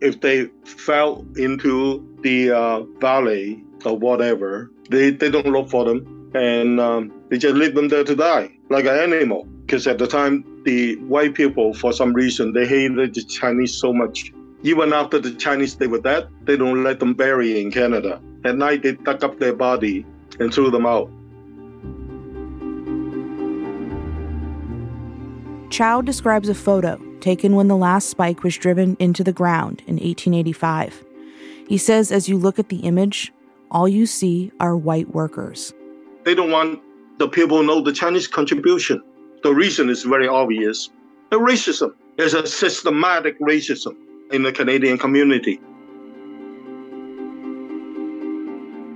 If 0.00 0.20
they 0.20 0.46
fell 0.64 1.24
into 1.36 2.04
the 2.22 2.50
uh, 2.50 2.80
valley 2.98 3.62
or 3.84 3.96
whatever, 3.96 4.72
they, 4.88 5.10
they 5.10 5.30
don't 5.30 5.46
look 5.46 5.70
for 5.70 5.84
them 5.84 6.32
and 6.34 6.80
um, 6.80 7.12
they 7.28 7.38
just 7.38 7.54
leave 7.54 7.76
them 7.76 7.88
there 7.88 8.02
to 8.02 8.16
die 8.16 8.50
like 8.68 8.84
an 8.86 8.96
animal. 8.96 9.44
Because 9.66 9.86
at 9.86 9.98
the 9.98 10.08
time, 10.08 10.44
the 10.64 10.96
white 10.96 11.34
people, 11.34 11.72
for 11.72 11.92
some 11.92 12.12
reason, 12.12 12.52
they 12.52 12.66
hated 12.66 13.14
the 13.14 13.22
Chinese 13.22 13.74
so 13.78 13.92
much. 13.92 14.32
Even 14.62 14.92
after 14.92 15.20
the 15.20 15.32
Chinese 15.34 15.76
they 15.76 15.86
were 15.86 16.00
dead, 16.00 16.28
they 16.42 16.56
don't 16.56 16.82
let 16.82 16.98
them 16.98 17.14
bury 17.14 17.60
in 17.60 17.70
Canada. 17.70 18.20
At 18.44 18.56
night, 18.56 18.82
they 18.82 18.92
dug 18.92 19.22
up 19.22 19.38
their 19.38 19.54
body 19.54 20.04
and 20.38 20.52
threw 20.52 20.70
them 20.70 20.86
out. 20.86 21.10
Chow 25.70 26.00
describes 26.00 26.48
a 26.48 26.54
photo 26.54 27.00
taken 27.20 27.54
when 27.54 27.68
the 27.68 27.76
last 27.76 28.08
spike 28.08 28.42
was 28.42 28.56
driven 28.56 28.96
into 28.98 29.22
the 29.22 29.32
ground 29.32 29.82
in 29.86 29.94
1885. 29.94 31.04
He 31.68 31.78
says 31.78 32.10
as 32.10 32.28
you 32.28 32.36
look 32.36 32.58
at 32.58 32.68
the 32.68 32.78
image, 32.78 33.32
all 33.70 33.88
you 33.88 34.06
see 34.06 34.50
are 34.58 34.76
white 34.76 35.14
workers. 35.14 35.72
They 36.24 36.34
don't 36.34 36.50
want 36.50 36.82
the 37.18 37.28
people 37.28 37.60
to 37.60 37.66
know 37.66 37.80
the 37.80 37.92
Chinese 37.92 38.26
contribution. 38.26 39.02
The 39.42 39.54
reason 39.54 39.88
is 39.88 40.02
very 40.02 40.26
obvious. 40.26 40.90
The 41.30 41.38
racism 41.38 41.94
is 42.18 42.34
a 42.34 42.46
systematic 42.46 43.38
racism 43.38 43.96
in 44.32 44.42
the 44.42 44.52
Canadian 44.52 44.98
community. 44.98 45.60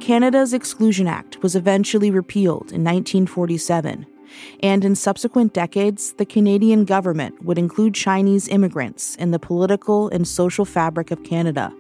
Canada's 0.05 0.53
Exclusion 0.53 1.07
Act 1.07 1.43
was 1.43 1.57
eventually 1.57 2.11
repealed 2.11 2.73
in 2.73 2.85
1947, 2.85 4.05
and 4.61 4.85
in 4.85 4.95
subsequent 4.95 5.55
decades, 5.55 6.13
the 6.13 6.27
Canadian 6.27 6.85
government 6.85 7.43
would 7.43 7.57
include 7.57 7.95
Chinese 7.95 8.47
immigrants 8.49 9.17
in 9.17 9.31
the 9.31 9.39
political 9.39 10.11
and 10.11 10.29
social 10.29 10.67
fabric 10.67 11.11
of 11.11 11.25
Canada 11.25 11.73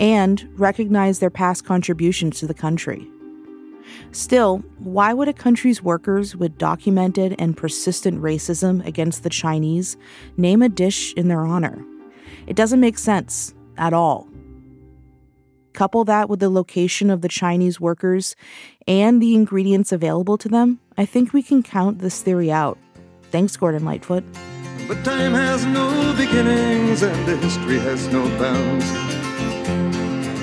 and 0.00 0.48
recognize 0.56 1.20
their 1.20 1.30
past 1.30 1.64
contributions 1.64 2.40
to 2.40 2.48
the 2.48 2.54
country. 2.54 3.08
Still, 4.10 4.64
why 4.80 5.14
would 5.14 5.28
a 5.28 5.32
country's 5.32 5.80
workers 5.80 6.34
with 6.34 6.58
documented 6.58 7.36
and 7.38 7.56
persistent 7.56 8.20
racism 8.20 8.84
against 8.84 9.22
the 9.22 9.30
Chinese 9.30 9.96
name 10.36 10.60
a 10.60 10.68
dish 10.68 11.14
in 11.14 11.28
their 11.28 11.46
honor? 11.46 11.80
It 12.48 12.56
doesn't 12.56 12.80
make 12.80 12.98
sense 12.98 13.54
at 13.78 13.92
all. 13.92 14.26
Couple 15.72 16.04
that 16.04 16.28
with 16.28 16.40
the 16.40 16.50
location 16.50 17.10
of 17.10 17.20
the 17.20 17.28
Chinese 17.28 17.80
workers 17.80 18.34
and 18.86 19.22
the 19.22 19.34
ingredients 19.34 19.92
available 19.92 20.36
to 20.38 20.48
them, 20.48 20.80
I 20.98 21.06
think 21.06 21.32
we 21.32 21.42
can 21.42 21.62
count 21.62 21.98
this 22.00 22.22
theory 22.22 22.50
out. 22.50 22.78
Thanks, 23.30 23.56
Gordon 23.56 23.84
Lightfoot. 23.84 24.24
But 24.88 25.04
time 25.04 25.32
has 25.34 25.64
no 25.66 26.14
beginnings 26.16 27.02
and 27.02 27.42
history 27.42 27.78
has 27.78 28.08
no 28.08 28.26
bounds. 28.38 28.84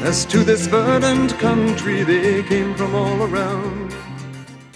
As 0.05 0.25
to 0.27 0.43
this 0.43 0.67
verdant 0.67 1.37
country, 1.39 2.03
they 2.03 2.43
came 2.43 2.73
from 2.75 2.95
all 2.95 3.23
around. 3.23 3.93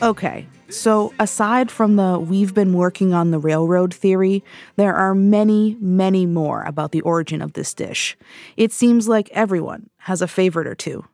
Okay, 0.02 0.46
so, 0.72 1.14
aside 1.20 1.70
from 1.70 1.98
the 1.98 2.18
we've 2.18 2.54
been 2.54 2.74
working 2.74 3.14
on 3.14 3.32
the 3.32 3.40
railroad 3.40 3.94
theory, 3.94 4.44
there 4.78 4.96
are 4.96 5.14
many, 5.14 5.78
many 5.80 6.26
more 6.26 6.64
about 6.64 6.92
the 6.92 7.02
origin 7.02 7.42
of 7.42 7.54
this 7.54 7.74
dish. 7.74 8.18
It 8.58 8.72
seems 8.72 9.08
like 9.08 9.30
everyone 9.32 9.90
has 9.98 10.22
a 10.22 10.28
favorite 10.28 10.68
or 10.68 10.76
two. 10.76 11.06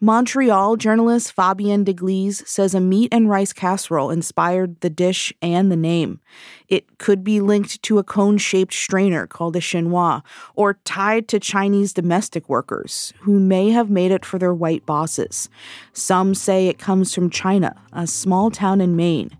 Montreal 0.00 0.76
journalist 0.76 1.32
Fabien 1.32 1.84
Deglise 1.84 2.46
says 2.46 2.74
a 2.74 2.80
meat 2.80 3.08
and 3.12 3.28
rice 3.28 3.52
casserole 3.52 4.10
inspired 4.10 4.80
the 4.80 4.90
dish 4.90 5.32
and 5.40 5.70
the 5.70 5.76
name. 5.76 6.20
It 6.68 6.98
could 6.98 7.24
be 7.24 7.40
linked 7.40 7.82
to 7.82 7.98
a 7.98 8.04
cone 8.04 8.38
shaped 8.38 8.74
strainer 8.74 9.26
called 9.26 9.56
a 9.56 9.60
chinois, 9.60 10.22
or 10.54 10.74
tied 10.84 11.28
to 11.28 11.40
Chinese 11.40 11.92
domestic 11.92 12.48
workers 12.48 13.12
who 13.20 13.38
may 13.40 13.70
have 13.70 13.90
made 13.90 14.10
it 14.10 14.24
for 14.24 14.38
their 14.38 14.54
white 14.54 14.84
bosses. 14.86 15.48
Some 15.92 16.34
say 16.34 16.68
it 16.68 16.78
comes 16.78 17.14
from 17.14 17.30
China, 17.30 17.74
a 17.92 18.06
small 18.06 18.50
town 18.50 18.80
in 18.80 18.96
Maine. 18.96 19.36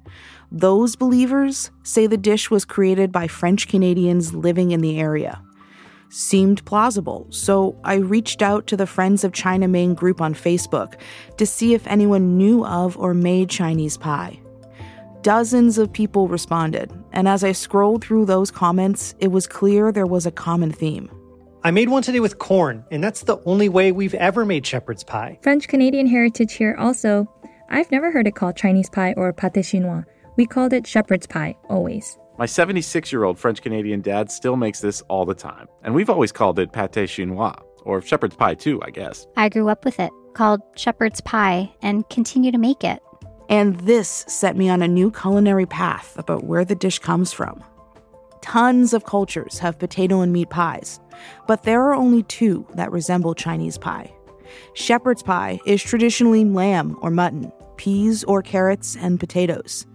Those 0.50 0.94
believers 0.94 1.70
say 1.82 2.06
the 2.06 2.16
dish 2.16 2.50
was 2.50 2.64
created 2.64 3.10
by 3.10 3.26
French 3.26 3.66
Canadians 3.66 4.34
living 4.34 4.70
in 4.70 4.80
the 4.80 5.00
area 5.00 5.42
seemed 6.14 6.64
plausible, 6.64 7.26
so 7.30 7.76
I 7.82 7.96
reached 7.96 8.40
out 8.40 8.66
to 8.68 8.76
the 8.76 8.86
Friends 8.86 9.24
of 9.24 9.32
China 9.32 9.66
Maine 9.66 9.94
group 9.94 10.20
on 10.20 10.32
Facebook 10.34 10.94
to 11.36 11.44
see 11.44 11.74
if 11.74 11.86
anyone 11.86 12.38
knew 12.38 12.64
of 12.64 12.96
or 12.96 13.14
made 13.14 13.50
Chinese 13.50 13.96
pie. 13.96 14.40
Dozens 15.22 15.76
of 15.78 15.92
people 15.92 16.28
responded, 16.28 16.92
and 17.12 17.26
as 17.26 17.42
I 17.42 17.52
scrolled 17.52 18.04
through 18.04 18.26
those 18.26 18.50
comments, 18.50 19.14
it 19.18 19.28
was 19.28 19.46
clear 19.46 19.90
there 19.90 20.06
was 20.06 20.26
a 20.26 20.30
common 20.30 20.70
theme. 20.70 21.10
I 21.64 21.70
made 21.70 21.88
one 21.88 22.02
today 22.02 22.20
with 22.20 22.38
corn, 22.38 22.84
and 22.90 23.02
that's 23.02 23.22
the 23.22 23.38
only 23.46 23.68
way 23.68 23.90
we've 23.90 24.14
ever 24.14 24.44
made 24.44 24.66
shepherd's 24.66 25.02
pie. 25.02 25.38
French 25.42 25.66
Canadian 25.66 26.06
heritage 26.06 26.52
here 26.52 26.76
also. 26.78 27.26
I've 27.70 27.90
never 27.90 28.12
heard 28.12 28.26
it 28.28 28.34
called 28.36 28.56
Chinese 28.56 28.90
pie 28.90 29.14
or 29.16 29.32
pâté 29.32 29.64
chinois. 29.64 30.04
We 30.36 30.46
called 30.46 30.74
it 30.74 30.86
shepherd's 30.86 31.26
pie, 31.26 31.56
always. 31.70 32.18
My 32.36 32.46
76 32.46 33.12
year 33.12 33.22
old 33.22 33.38
French 33.38 33.62
Canadian 33.62 34.00
dad 34.00 34.28
still 34.28 34.56
makes 34.56 34.80
this 34.80 35.02
all 35.02 35.24
the 35.24 35.36
time, 35.36 35.68
and 35.84 35.94
we've 35.94 36.10
always 36.10 36.32
called 36.32 36.58
it 36.58 36.72
pate 36.72 37.08
chinois, 37.08 37.54
or 37.84 38.02
shepherd's 38.02 38.34
pie 38.34 38.54
too, 38.54 38.82
I 38.82 38.90
guess. 38.90 39.28
I 39.36 39.48
grew 39.48 39.68
up 39.68 39.84
with 39.84 40.00
it, 40.00 40.10
called 40.32 40.60
shepherd's 40.74 41.20
pie, 41.20 41.72
and 41.80 42.08
continue 42.08 42.50
to 42.50 42.58
make 42.58 42.82
it. 42.82 43.00
And 43.48 43.78
this 43.80 44.24
set 44.26 44.56
me 44.56 44.68
on 44.68 44.82
a 44.82 44.88
new 44.88 45.12
culinary 45.12 45.66
path 45.66 46.18
about 46.18 46.42
where 46.42 46.64
the 46.64 46.74
dish 46.74 46.98
comes 46.98 47.32
from. 47.32 47.62
Tons 48.42 48.92
of 48.92 49.04
cultures 49.04 49.60
have 49.60 49.78
potato 49.78 50.20
and 50.20 50.32
meat 50.32 50.50
pies, 50.50 50.98
but 51.46 51.62
there 51.62 51.84
are 51.84 51.94
only 51.94 52.24
two 52.24 52.66
that 52.74 52.90
resemble 52.90 53.34
Chinese 53.34 53.78
pie. 53.78 54.12
Shepherd's 54.72 55.22
pie 55.22 55.60
is 55.66 55.80
traditionally 55.80 56.44
lamb 56.44 56.98
or 57.00 57.12
mutton, 57.12 57.52
peas 57.76 58.24
or 58.24 58.42
carrots, 58.42 58.96
and 58.96 59.20
potatoes. 59.20 59.86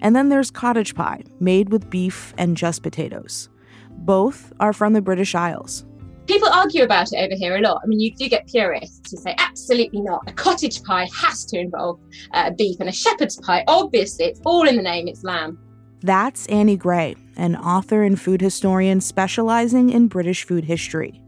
And 0.00 0.14
then 0.14 0.28
there's 0.28 0.50
cottage 0.50 0.94
pie, 0.94 1.22
made 1.40 1.70
with 1.70 1.90
beef 1.90 2.34
and 2.38 2.56
just 2.56 2.82
potatoes. 2.82 3.48
Both 3.90 4.52
are 4.60 4.72
from 4.72 4.92
the 4.92 5.02
British 5.02 5.34
Isles. 5.34 5.84
People 6.26 6.48
argue 6.48 6.84
about 6.84 7.12
it 7.12 7.16
over 7.16 7.34
here 7.34 7.56
a 7.56 7.60
lot. 7.60 7.80
I 7.82 7.86
mean, 7.86 8.00
you 8.00 8.14
do 8.14 8.28
get 8.28 8.46
purists 8.46 9.10
who 9.10 9.16
say, 9.16 9.34
absolutely 9.38 10.02
not. 10.02 10.28
A 10.28 10.32
cottage 10.32 10.82
pie 10.82 11.08
has 11.14 11.44
to 11.46 11.58
involve 11.58 11.98
uh, 12.32 12.50
beef, 12.50 12.76
and 12.80 12.88
a 12.88 12.92
shepherd's 12.92 13.36
pie, 13.36 13.64
obviously, 13.66 14.26
it's 14.26 14.40
all 14.44 14.68
in 14.68 14.76
the 14.76 14.82
name, 14.82 15.08
it's 15.08 15.24
lamb. 15.24 15.58
That's 16.02 16.46
Annie 16.46 16.76
Gray, 16.76 17.16
an 17.36 17.56
author 17.56 18.02
and 18.02 18.20
food 18.20 18.40
historian 18.40 19.00
specializing 19.00 19.90
in 19.90 20.06
British 20.06 20.44
food 20.44 20.64
history. 20.64 21.22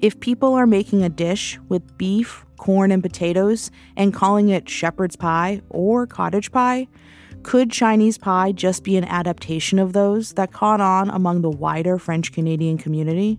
If 0.00 0.20
people 0.20 0.54
are 0.54 0.66
making 0.66 1.02
a 1.02 1.08
dish 1.08 1.58
with 1.68 1.96
beef, 1.96 2.44
corn, 2.58 2.92
and 2.92 3.02
potatoes 3.02 3.70
and 3.96 4.12
calling 4.12 4.48
it 4.48 4.68
shepherd's 4.68 5.16
pie 5.16 5.62
or 5.70 6.06
cottage 6.06 6.52
pie, 6.52 6.88
could 7.42 7.70
Chinese 7.70 8.18
pie 8.18 8.52
just 8.52 8.84
be 8.84 8.96
an 8.96 9.04
adaptation 9.04 9.78
of 9.78 9.92
those 9.92 10.32
that 10.34 10.52
caught 10.52 10.80
on 10.80 11.10
among 11.10 11.42
the 11.42 11.50
wider 11.50 11.98
French 11.98 12.32
Canadian 12.32 12.78
community? 12.78 13.38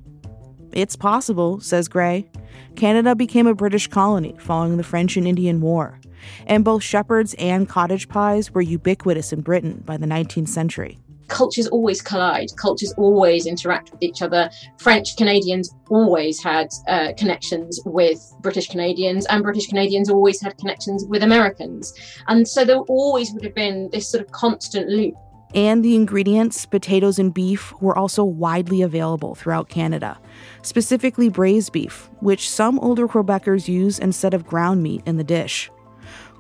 It's 0.72 0.96
possible, 0.96 1.60
says 1.60 1.88
Gray. 1.88 2.30
Canada 2.76 3.16
became 3.16 3.48
a 3.48 3.54
British 3.54 3.88
colony 3.88 4.36
following 4.40 4.78
the 4.78 4.84
French 4.84 5.18
and 5.18 5.28
Indian 5.28 5.62
War, 5.62 6.00
and 6.48 6.66
both 6.66 6.84
shepherds 6.84 7.36
and 7.36 7.70
cottage 7.70 8.10
pies 8.10 8.52
were 8.52 8.62
ubiquitous 8.62 9.32
in 9.32 9.42
Britain 9.42 9.84
by 9.86 9.98
the 9.98 10.08
19th 10.08 10.50
century 10.50 11.00
cultures 11.28 11.68
always 11.68 12.02
collide, 12.02 12.50
cultures 12.58 12.94
always 12.98 13.46
interact 13.46 13.92
with 13.92 14.02
each 14.02 14.22
other. 14.22 14.50
French 14.78 15.16
Canadians 15.18 15.74
always 15.90 16.42
had 16.44 16.68
uh, 16.88 17.14
connections 17.18 17.80
with 17.86 18.20
British 18.42 18.68
Canadians, 18.68 19.26
and 19.28 19.44
British 19.44 19.68
Canadians 19.68 20.10
always 20.10 20.42
had 20.42 20.58
connections 20.58 21.06
with 21.08 21.24
Americans. 21.24 21.94
And 22.28 22.48
so 22.48 22.66
there 22.66 22.78
always 22.78 23.32
would 23.34 23.44
have 23.44 23.56
been 23.56 23.90
this 23.92 24.10
sort 24.10 24.24
of 24.24 24.32
constant 24.32 24.90
loop. 24.90 25.16
And 25.56 25.86
the 25.86 25.96
ingredients, 25.96 26.66
potatoes 26.66 27.20
and 27.20 27.32
beef, 27.32 27.74
were 27.80 27.96
also 27.96 28.24
widely 28.24 28.82
available 28.82 29.36
throughout 29.36 29.70
Canada, 29.70 30.20
specifically 30.64 31.30
braised 31.30 31.72
beef, 31.72 32.10
which 32.22 32.50
some 32.50 32.80
older 32.80 33.08
Quebecers 33.08 33.68
use 33.68 34.00
instead 34.00 34.34
of 34.34 34.48
ground 34.48 34.82
meat 34.82 35.04
in 35.06 35.18
the 35.18 35.24
dish. 35.24 35.70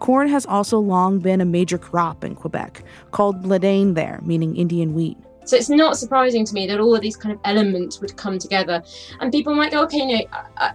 Corn 0.03 0.27
has 0.27 0.45
also 0.45 0.79
long 0.79 1.19
been 1.19 1.39
a 1.39 1.45
major 1.45 1.77
crop 1.77 2.25
in 2.25 2.35
Quebec, 2.35 2.83
called 3.11 3.41
blé 3.41 3.61
d'Inde 3.61 3.95
there, 3.95 4.19
meaning 4.25 4.53
Indian 4.57 4.93
wheat. 4.93 5.17
So 5.45 5.55
it's 5.55 5.69
not 5.69 5.97
surprising 5.97 6.43
to 6.43 6.53
me 6.53 6.67
that 6.67 6.81
all 6.81 6.93
of 6.93 6.99
these 6.99 7.15
kind 7.15 7.33
of 7.33 7.39
elements 7.45 8.01
would 8.01 8.17
come 8.17 8.37
together. 8.37 8.83
And 9.21 9.31
people 9.31 9.55
might 9.55 9.71
go, 9.71 9.81
okay, 9.83 9.99
you 9.99 10.17
know, 10.17 10.25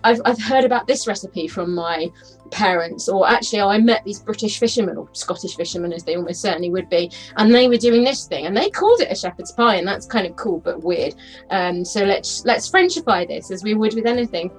I've, 0.02 0.23
I've 0.25 0.40
heard 0.40 0.64
about 0.64 0.87
this 0.87 1.06
recipe 1.06 1.47
from 1.47 1.75
my 1.75 2.08
parents, 2.50 3.06
or 3.06 3.28
actually, 3.28 3.61
oh, 3.61 3.68
I 3.68 3.76
met 3.76 4.02
these 4.02 4.18
British 4.18 4.58
fishermen 4.58 4.97
or 4.97 5.11
Scottish 5.12 5.56
fishermen, 5.56 5.92
as 5.92 6.04
they 6.04 6.16
almost 6.16 6.40
certainly 6.40 6.70
would 6.70 6.88
be, 6.88 7.11
and 7.37 7.54
they 7.54 7.68
were 7.68 7.76
doing 7.76 8.04
this 8.04 8.25
thing, 8.26 8.47
and 8.47 8.56
they 8.56 8.70
called 8.70 9.02
it 9.02 9.12
a 9.12 9.14
shepherd's 9.14 9.52
pie, 9.52 9.75
and 9.75 9.87
that's 9.87 10.06
kind 10.06 10.26
of 10.26 10.37
cool 10.37 10.61
but 10.61 10.82
weird. 10.82 11.14
Um, 11.50 11.85
so 11.85 12.02
let's 12.02 12.47
let's 12.47 12.70
Frenchify 12.70 13.28
this 13.28 13.50
as 13.50 13.62
we 13.62 13.75
would 13.75 13.92
with 13.94 14.06
anything. 14.06 14.50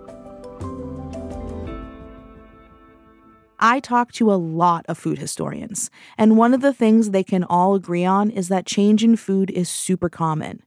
I 3.60 3.80
talk 3.80 4.12
to 4.14 4.32
a 4.32 4.36
lot 4.36 4.86
of 4.88 4.98
food 4.98 5.20
historians, 5.20 5.90
and 6.18 6.38
one 6.38 6.54
of 6.54 6.62
the 6.62 6.74
things 6.74 7.10
they 7.10 7.24
can 7.24 7.44
all 7.44 7.76
agree 7.76 8.06
on 8.06 8.30
is 8.32 8.48
that 8.48 8.66
change 8.66 9.04
in 9.04 9.16
food 9.16 9.52
is 9.52 9.70
super 9.70 10.10
common. 10.10 10.64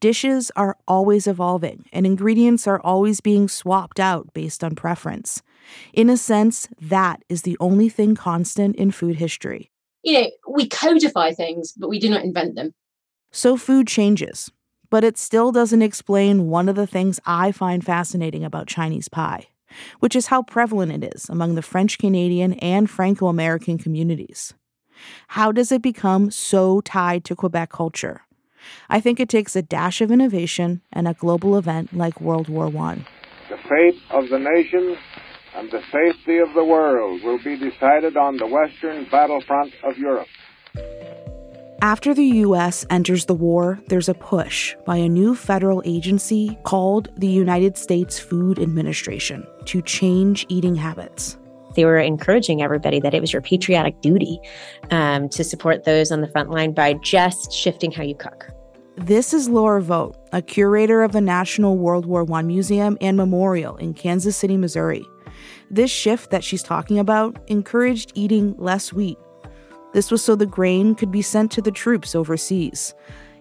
Dishes 0.00 0.50
are 0.56 0.78
always 0.88 1.26
evolving, 1.26 1.84
and 1.92 2.06
ingredients 2.06 2.66
are 2.66 2.80
always 2.80 3.20
being 3.20 3.48
swapped 3.48 4.00
out 4.00 4.32
based 4.32 4.64
on 4.64 4.74
preference. 4.74 5.42
In 5.92 6.08
a 6.08 6.16
sense, 6.16 6.68
that 6.80 7.22
is 7.28 7.42
the 7.42 7.56
only 7.60 7.88
thing 7.90 8.14
constant 8.14 8.76
in 8.76 8.90
food 8.90 9.16
history. 9.16 9.70
You 10.02 10.22
know, 10.22 10.30
we 10.48 10.66
codify 10.66 11.32
things, 11.32 11.72
but 11.76 11.90
we 11.90 11.98
do 11.98 12.08
not 12.08 12.24
invent 12.24 12.54
them. 12.54 12.72
So 13.30 13.58
food 13.58 13.86
changes, 13.86 14.50
but 14.88 15.04
it 15.04 15.18
still 15.18 15.52
doesn't 15.52 15.82
explain 15.82 16.48
one 16.48 16.68
of 16.68 16.74
the 16.76 16.86
things 16.86 17.20
I 17.26 17.52
find 17.52 17.84
fascinating 17.84 18.44
about 18.44 18.66
Chinese 18.66 19.08
pie 19.08 19.49
which 20.00 20.16
is 20.16 20.26
how 20.26 20.42
prevalent 20.42 20.92
it 20.92 21.14
is 21.14 21.28
among 21.28 21.54
the 21.54 21.62
French 21.62 21.98
Canadian 21.98 22.54
and 22.54 22.88
Franco 22.88 23.28
American 23.28 23.78
communities. 23.78 24.54
How 25.28 25.52
does 25.52 25.72
it 25.72 25.82
become 25.82 26.30
so 26.30 26.80
tied 26.80 27.24
to 27.24 27.36
Quebec 27.36 27.70
culture? 27.70 28.22
I 28.88 29.00
think 29.00 29.18
it 29.18 29.28
takes 29.28 29.56
a 29.56 29.62
dash 29.62 30.00
of 30.00 30.10
innovation 30.10 30.82
and 30.92 31.08
a 31.08 31.14
global 31.14 31.56
event 31.56 31.96
like 31.96 32.20
World 32.20 32.48
War 32.48 32.66
I. 32.66 33.06
The 33.48 33.56
fate 33.68 34.00
of 34.10 34.28
the 34.28 34.38
nation 34.38 34.96
and 35.56 35.70
the 35.70 35.82
safety 35.90 36.38
of 36.38 36.52
the 36.54 36.64
world 36.64 37.22
will 37.22 37.42
be 37.42 37.56
decided 37.56 38.16
on 38.16 38.36
the 38.36 38.46
western 38.46 39.06
battlefront 39.10 39.72
of 39.82 39.98
Europe. 39.98 40.28
After 41.82 42.12
the 42.12 42.26
US 42.44 42.84
enters 42.90 43.24
the 43.24 43.34
war, 43.34 43.80
there's 43.88 44.10
a 44.10 44.14
push 44.14 44.76
by 44.84 44.98
a 44.98 45.08
new 45.08 45.34
federal 45.34 45.80
agency 45.86 46.58
called 46.64 47.08
the 47.16 47.26
United 47.26 47.78
States 47.78 48.18
Food 48.18 48.58
Administration 48.58 49.46
to 49.64 49.80
change 49.80 50.44
eating 50.50 50.74
habits. 50.74 51.38
They 51.76 51.86
were 51.86 51.96
encouraging 51.96 52.60
everybody 52.60 53.00
that 53.00 53.14
it 53.14 53.22
was 53.22 53.32
your 53.32 53.40
patriotic 53.40 53.98
duty 54.02 54.38
um, 54.90 55.30
to 55.30 55.42
support 55.42 55.84
those 55.84 56.12
on 56.12 56.20
the 56.20 56.28
front 56.28 56.50
line 56.50 56.74
by 56.74 56.94
just 56.94 57.50
shifting 57.50 57.90
how 57.90 58.02
you 58.02 58.14
cook. 58.14 58.50
This 58.96 59.32
is 59.32 59.48
Lora 59.48 59.80
Vogt, 59.80 60.18
a 60.32 60.42
curator 60.42 61.02
of 61.02 61.12
the 61.12 61.22
National 61.22 61.78
World 61.78 62.04
War 62.04 62.30
I 62.30 62.42
Museum 62.42 62.98
and 63.00 63.16
Memorial 63.16 63.76
in 63.76 63.94
Kansas 63.94 64.36
City, 64.36 64.58
Missouri. 64.58 65.06
This 65.70 65.90
shift 65.90 66.30
that 66.30 66.44
she's 66.44 66.62
talking 66.62 66.98
about 66.98 67.38
encouraged 67.46 68.12
eating 68.14 68.54
less 68.58 68.92
wheat 68.92 69.16
this 69.92 70.10
was 70.10 70.22
so 70.22 70.34
the 70.34 70.46
grain 70.46 70.94
could 70.94 71.10
be 71.10 71.22
sent 71.22 71.50
to 71.52 71.62
the 71.62 71.70
troops 71.70 72.14
overseas. 72.14 72.94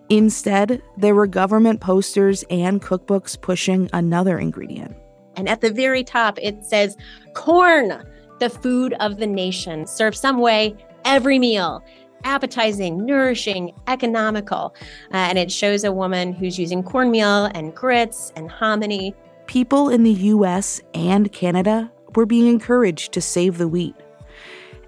Instead, 0.09 0.81
there 0.97 1.13
were 1.13 1.27
government 1.27 1.81
posters 1.81 2.43
and 2.49 2.81
cookbooks 2.81 3.39
pushing 3.39 3.89
another 3.93 4.39
ingredient. 4.39 4.95
And 5.35 5.47
at 5.47 5.61
the 5.61 5.71
very 5.71 6.03
top, 6.03 6.39
it 6.41 6.65
says 6.65 6.97
corn, 7.35 8.03
the 8.39 8.49
food 8.49 8.93
of 8.99 9.17
the 9.17 9.27
nation, 9.27 9.85
served 9.85 10.17
some 10.17 10.39
way 10.39 10.75
every 11.05 11.37
meal. 11.37 11.83
Appetizing, 12.23 13.05
nourishing, 13.05 13.71
economical. 13.87 14.75
Uh, 15.13 15.17
and 15.17 15.37
it 15.37 15.51
shows 15.51 15.83
a 15.83 15.91
woman 15.91 16.33
who's 16.33 16.59
using 16.59 16.83
cornmeal 16.83 17.45
and 17.53 17.73
grits 17.73 18.33
and 18.35 18.51
hominy. 18.51 19.15
People 19.45 19.89
in 19.89 20.03
the 20.03 20.11
US 20.11 20.81
and 20.93 21.31
Canada 21.31 21.89
were 22.15 22.25
being 22.25 22.47
encouraged 22.47 23.13
to 23.13 23.21
save 23.21 23.57
the 23.57 23.67
wheat. 23.67 23.95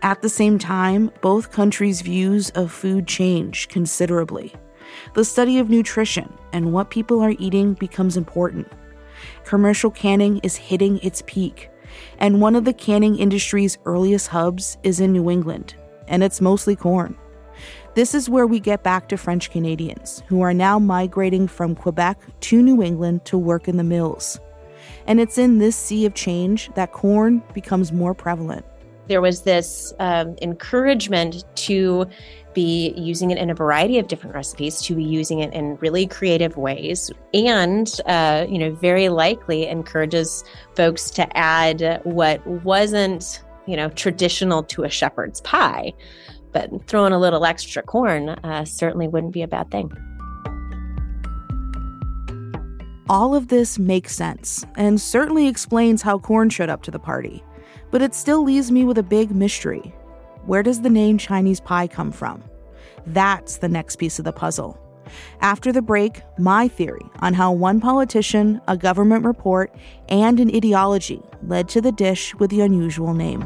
At 0.04 0.24
the 0.24 0.30
same 0.30 0.58
time, 0.58 1.12
both 1.22 1.52
countries' 1.52 2.02
views 2.02 2.50
of 2.52 2.72
food 2.72 3.06
change 3.06 3.68
considerably. 3.68 4.52
The 5.14 5.24
study 5.24 5.60
of 5.60 5.70
nutrition 5.70 6.34
and 6.52 6.74
what 6.74 6.90
people 6.90 7.22
are 7.22 7.36
eating 7.38 7.76
becomes 7.76 8.18
important. 8.18 8.68
Commercial 9.46 9.92
canning 9.92 10.40
is 10.40 10.56
hitting 10.56 10.98
its 11.00 11.22
peak, 11.28 11.70
and 12.18 12.42
one 12.42 12.56
of 12.56 12.66
the 12.66 12.74
canning 12.74 13.20
industry's 13.20 13.78
earliest 13.86 14.30
hubs 14.30 14.80
is 14.82 15.00
in 15.00 15.12
New 15.12 15.30
England, 15.30 15.76
and 16.08 16.24
it's 16.24 16.42
mostly 16.42 16.76
corn. 16.76 17.16
This 17.94 18.16
is 18.16 18.28
where 18.28 18.48
we 18.48 18.60
get 18.60 18.82
back 18.82 19.08
to 19.10 19.18
French 19.18 19.52
Canadians, 19.52 20.24
who 20.26 20.42
are 20.42 20.54
now 20.54 20.80
migrating 20.80 21.48
from 21.48 21.76
Quebec 21.76 22.20
to 22.40 22.64
New 22.64 22.82
England 22.82 23.24
to 23.26 23.38
work 23.38 23.68
in 23.68 23.78
the 23.78 23.84
mills. 23.84 24.40
And 25.06 25.20
it's 25.20 25.38
in 25.38 25.60
this 25.60 25.76
sea 25.76 26.08
of 26.08 26.16
change 26.16 26.72
that 26.74 26.92
corn 26.92 27.44
becomes 27.54 27.92
more 27.92 28.16
prevalent 28.16 28.66
there 29.12 29.20
was 29.20 29.42
this 29.42 29.94
um, 30.00 30.38
encouragement 30.42 31.44
to 31.56 32.08
be 32.54 32.94
using 32.96 33.30
it 33.30 33.38
in 33.38 33.50
a 33.50 33.54
variety 33.54 34.00
of 34.00 34.08
different 34.08 34.34
recipes, 34.34 34.82
to 34.84 34.96
be 34.96 35.04
using 35.04 35.40
it 35.40 35.54
in 35.54 35.76
really 35.82 36.08
creative 36.08 36.56
ways, 36.56 37.12
and 37.34 38.00
uh, 38.06 38.46
you 38.48 38.58
know, 38.58 38.72
very 38.72 39.10
likely 39.10 39.68
encourages 39.68 40.46
folks 40.78 41.10
to 41.12 41.38
add 41.38 42.00
what 42.06 42.46
wasn't 42.64 43.44
you 43.68 43.76
know 43.76 43.90
traditional 43.90 44.64
to 44.64 44.84
a 44.84 44.90
shepherd's 44.90 45.42
pie, 45.42 45.92
but 46.54 46.70
throwing 46.88 47.12
a 47.12 47.20
little 47.20 47.46
extra 47.46 47.84
corn 47.84 48.30
uh, 48.30 48.64
certainly 48.64 49.10
wouldn't 49.10 49.34
be 49.34 49.42
a 49.42 49.48
bad 49.48 49.70
thing. 49.72 49.92
All 53.12 53.36
of 53.36 53.50
this 53.50 53.78
makes 53.78 54.16
sense 54.16 54.66
and 54.78 55.02
certainly 55.02 55.50
explains 55.50 56.02
how 56.02 56.18
corn 56.18 56.50
showed 56.50 56.70
up 56.70 56.82
to 56.84 56.92
the 56.92 56.98
party. 56.98 57.44
But 57.92 58.02
it 58.02 58.16
still 58.16 58.42
leaves 58.42 58.72
me 58.72 58.86
with 58.86 58.98
a 58.98 59.04
big 59.04 59.36
mystery. 59.36 59.94
Where 60.46 60.64
does 60.64 60.80
the 60.80 60.90
name 60.90 61.18
Chinese 61.18 61.60
pie 61.60 61.88
come 61.88 62.14
from? 62.14 62.42
That's 63.06 63.58
the 63.58 63.68
next 63.68 63.98
piece 63.98 64.18
of 64.18 64.24
the 64.24 64.32
puzzle. 64.32 64.80
After 65.42 65.74
the 65.74 65.82
break, 65.82 66.22
my 66.40 66.70
theory 66.70 67.06
on 67.20 67.34
how 67.34 67.52
one 67.52 67.82
politician, 67.82 68.62
a 68.70 68.78
government 68.78 69.26
report, 69.26 69.76
and 70.08 70.40
an 70.40 70.56
ideology 70.56 71.22
led 71.46 71.68
to 71.68 71.82
the 71.82 71.92
dish 71.92 72.34
with 72.36 72.50
the 72.50 72.62
unusual 72.62 73.14
name. 73.14 73.46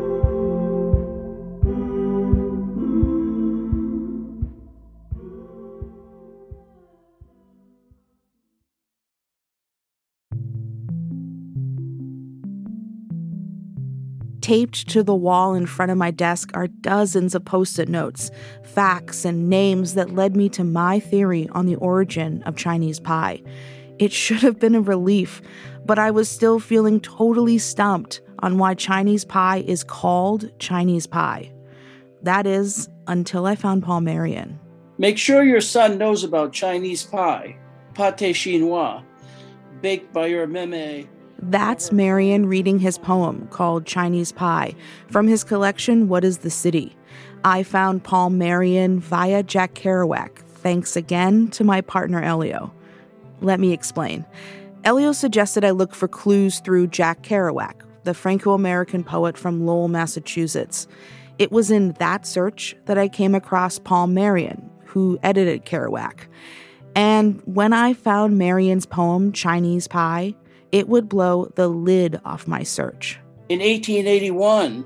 Taped 14.51 14.89
to 14.89 15.01
the 15.01 15.15
wall 15.15 15.53
in 15.53 15.65
front 15.65 15.93
of 15.93 15.97
my 15.97 16.11
desk 16.11 16.51
are 16.53 16.67
dozens 16.67 17.33
of 17.35 17.45
post 17.45 17.79
it 17.79 17.87
notes, 17.87 18.29
facts, 18.63 19.23
and 19.23 19.49
names 19.49 19.93
that 19.93 20.13
led 20.13 20.35
me 20.35 20.49
to 20.49 20.65
my 20.65 20.99
theory 20.99 21.47
on 21.53 21.67
the 21.67 21.77
origin 21.77 22.43
of 22.43 22.57
Chinese 22.57 22.99
pie. 22.99 23.41
It 23.97 24.11
should 24.11 24.39
have 24.39 24.59
been 24.59 24.75
a 24.75 24.81
relief, 24.81 25.41
but 25.85 25.97
I 25.97 26.11
was 26.11 26.27
still 26.27 26.59
feeling 26.59 26.99
totally 26.99 27.59
stumped 27.59 28.19
on 28.39 28.57
why 28.57 28.73
Chinese 28.73 29.23
pie 29.23 29.59
is 29.59 29.85
called 29.85 30.51
Chinese 30.59 31.07
pie. 31.07 31.53
That 32.21 32.45
is, 32.45 32.89
until 33.07 33.45
I 33.45 33.55
found 33.55 33.83
Paul 33.83 34.01
Marion. 34.01 34.59
Make 34.97 35.17
sure 35.17 35.43
your 35.43 35.61
son 35.61 35.97
knows 35.97 36.25
about 36.25 36.51
Chinese 36.51 37.03
pie, 37.03 37.55
pate 37.93 38.35
chinois, 38.35 39.01
baked 39.81 40.11
by 40.11 40.25
your 40.25 40.45
meme. 40.45 41.07
That's 41.43 41.91
Marion 41.91 42.45
reading 42.45 42.77
his 42.77 42.99
poem 42.99 43.47
called 43.47 43.87
Chinese 43.87 44.31
Pie 44.31 44.75
from 45.09 45.27
his 45.27 45.43
collection 45.43 46.07
What 46.07 46.23
is 46.23 46.39
the 46.39 46.51
City? 46.51 46.95
I 47.43 47.63
found 47.63 48.03
Paul 48.03 48.29
Marion 48.29 48.99
via 48.99 49.41
Jack 49.41 49.73
Kerouac, 49.73 50.37
thanks 50.37 50.95
again 50.95 51.47
to 51.49 51.63
my 51.63 51.81
partner 51.81 52.21
Elio. 52.21 52.71
Let 53.41 53.59
me 53.59 53.73
explain. 53.73 54.23
Elio 54.83 55.11
suggested 55.11 55.65
I 55.65 55.71
look 55.71 55.95
for 55.95 56.07
clues 56.07 56.59
through 56.59 56.87
Jack 56.87 57.23
Kerouac, 57.23 57.73
the 58.03 58.13
Franco 58.13 58.53
American 58.53 59.03
poet 59.03 59.35
from 59.35 59.65
Lowell, 59.65 59.87
Massachusetts. 59.87 60.87
It 61.39 61.51
was 61.51 61.71
in 61.71 61.93
that 61.93 62.27
search 62.27 62.75
that 62.85 62.99
I 62.99 63.07
came 63.07 63.33
across 63.33 63.79
Paul 63.79 64.07
Marion, 64.07 64.69
who 64.85 65.17
edited 65.23 65.65
Kerouac. 65.65 66.27
And 66.95 67.41
when 67.45 67.73
I 67.73 67.93
found 67.93 68.37
Marion's 68.37 68.85
poem, 68.85 69.31
Chinese 69.31 69.87
Pie, 69.87 70.35
it 70.71 70.87
would 70.87 71.09
blow 71.09 71.51
the 71.55 71.67
lid 71.67 72.19
off 72.25 72.47
my 72.47 72.63
search. 72.63 73.19
In 73.49 73.59
1881, 73.59 74.85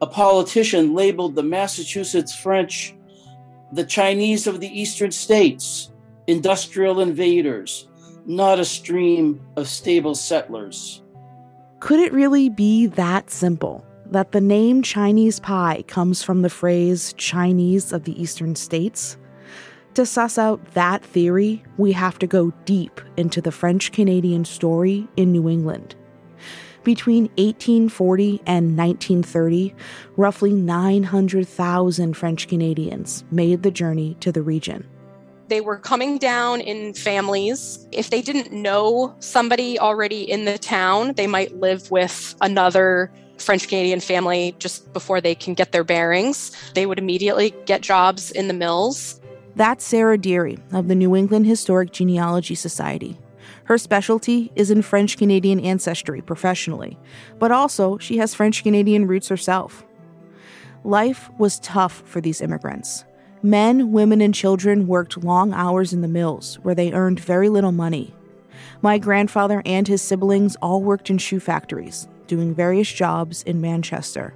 a 0.00 0.06
politician 0.06 0.94
labeled 0.94 1.34
the 1.34 1.42
Massachusetts 1.42 2.34
French 2.34 2.94
the 3.72 3.84
Chinese 3.84 4.46
of 4.46 4.60
the 4.60 4.80
eastern 4.80 5.10
states, 5.10 5.90
industrial 6.28 7.00
invaders, 7.00 7.88
not 8.24 8.60
a 8.60 8.64
stream 8.64 9.40
of 9.56 9.68
stable 9.68 10.14
settlers. 10.14 11.02
Could 11.80 11.98
it 11.98 12.12
really 12.12 12.48
be 12.48 12.86
that 12.86 13.30
simple? 13.30 13.84
That 14.06 14.30
the 14.30 14.40
name 14.40 14.82
Chinese 14.82 15.40
pie 15.40 15.82
comes 15.88 16.22
from 16.22 16.42
the 16.42 16.50
phrase 16.50 17.14
Chinese 17.14 17.92
of 17.92 18.04
the 18.04 18.20
eastern 18.20 18.54
states? 18.54 19.16
To 19.94 20.04
suss 20.04 20.38
out 20.38 20.74
that 20.74 21.04
theory, 21.04 21.62
we 21.76 21.92
have 21.92 22.18
to 22.18 22.26
go 22.26 22.52
deep 22.64 23.00
into 23.16 23.40
the 23.40 23.52
French 23.52 23.92
Canadian 23.92 24.44
story 24.44 25.06
in 25.16 25.30
New 25.30 25.48
England. 25.48 25.94
Between 26.82 27.26
1840 27.36 28.42
and 28.44 28.76
1930, 28.76 29.72
roughly 30.16 30.52
900,000 30.52 32.14
French 32.14 32.48
Canadians 32.48 33.22
made 33.30 33.62
the 33.62 33.70
journey 33.70 34.16
to 34.18 34.32
the 34.32 34.42
region. 34.42 34.84
They 35.46 35.60
were 35.60 35.78
coming 35.78 36.18
down 36.18 36.60
in 36.60 36.92
families. 36.94 37.86
If 37.92 38.10
they 38.10 38.20
didn't 38.20 38.50
know 38.50 39.14
somebody 39.20 39.78
already 39.78 40.28
in 40.28 40.44
the 40.44 40.58
town, 40.58 41.12
they 41.12 41.28
might 41.28 41.54
live 41.60 41.88
with 41.92 42.34
another 42.40 43.12
French 43.38 43.68
Canadian 43.68 44.00
family 44.00 44.56
just 44.58 44.92
before 44.92 45.20
they 45.20 45.36
can 45.36 45.54
get 45.54 45.70
their 45.70 45.84
bearings. 45.84 46.50
They 46.74 46.86
would 46.86 46.98
immediately 46.98 47.54
get 47.66 47.80
jobs 47.80 48.32
in 48.32 48.48
the 48.48 48.54
mills. 48.54 49.20
That's 49.56 49.84
Sarah 49.84 50.18
Deary 50.18 50.58
of 50.72 50.88
the 50.88 50.96
New 50.96 51.14
England 51.14 51.46
Historic 51.46 51.92
Genealogy 51.92 52.56
Society. 52.56 53.16
Her 53.64 53.78
specialty 53.78 54.50
is 54.56 54.72
in 54.72 54.82
French 54.82 55.16
Canadian 55.16 55.60
ancestry 55.60 56.20
professionally, 56.20 56.98
but 57.38 57.52
also 57.52 57.96
she 57.98 58.18
has 58.18 58.34
French 58.34 58.64
Canadian 58.64 59.06
roots 59.06 59.28
herself. 59.28 59.84
Life 60.82 61.30
was 61.38 61.60
tough 61.60 62.02
for 62.04 62.20
these 62.20 62.40
immigrants. 62.40 63.04
Men, 63.44 63.92
women, 63.92 64.20
and 64.20 64.34
children 64.34 64.88
worked 64.88 65.22
long 65.22 65.54
hours 65.54 65.92
in 65.92 66.00
the 66.00 66.08
mills 66.08 66.56
where 66.62 66.74
they 66.74 66.92
earned 66.92 67.20
very 67.20 67.48
little 67.48 67.72
money. 67.72 68.12
My 68.82 68.98
grandfather 68.98 69.62
and 69.64 69.86
his 69.86 70.02
siblings 70.02 70.56
all 70.56 70.82
worked 70.82 71.10
in 71.10 71.18
shoe 71.18 71.38
factories, 71.38 72.08
doing 72.26 72.54
various 72.54 72.90
jobs 72.90 73.44
in 73.44 73.60
Manchester. 73.60 74.34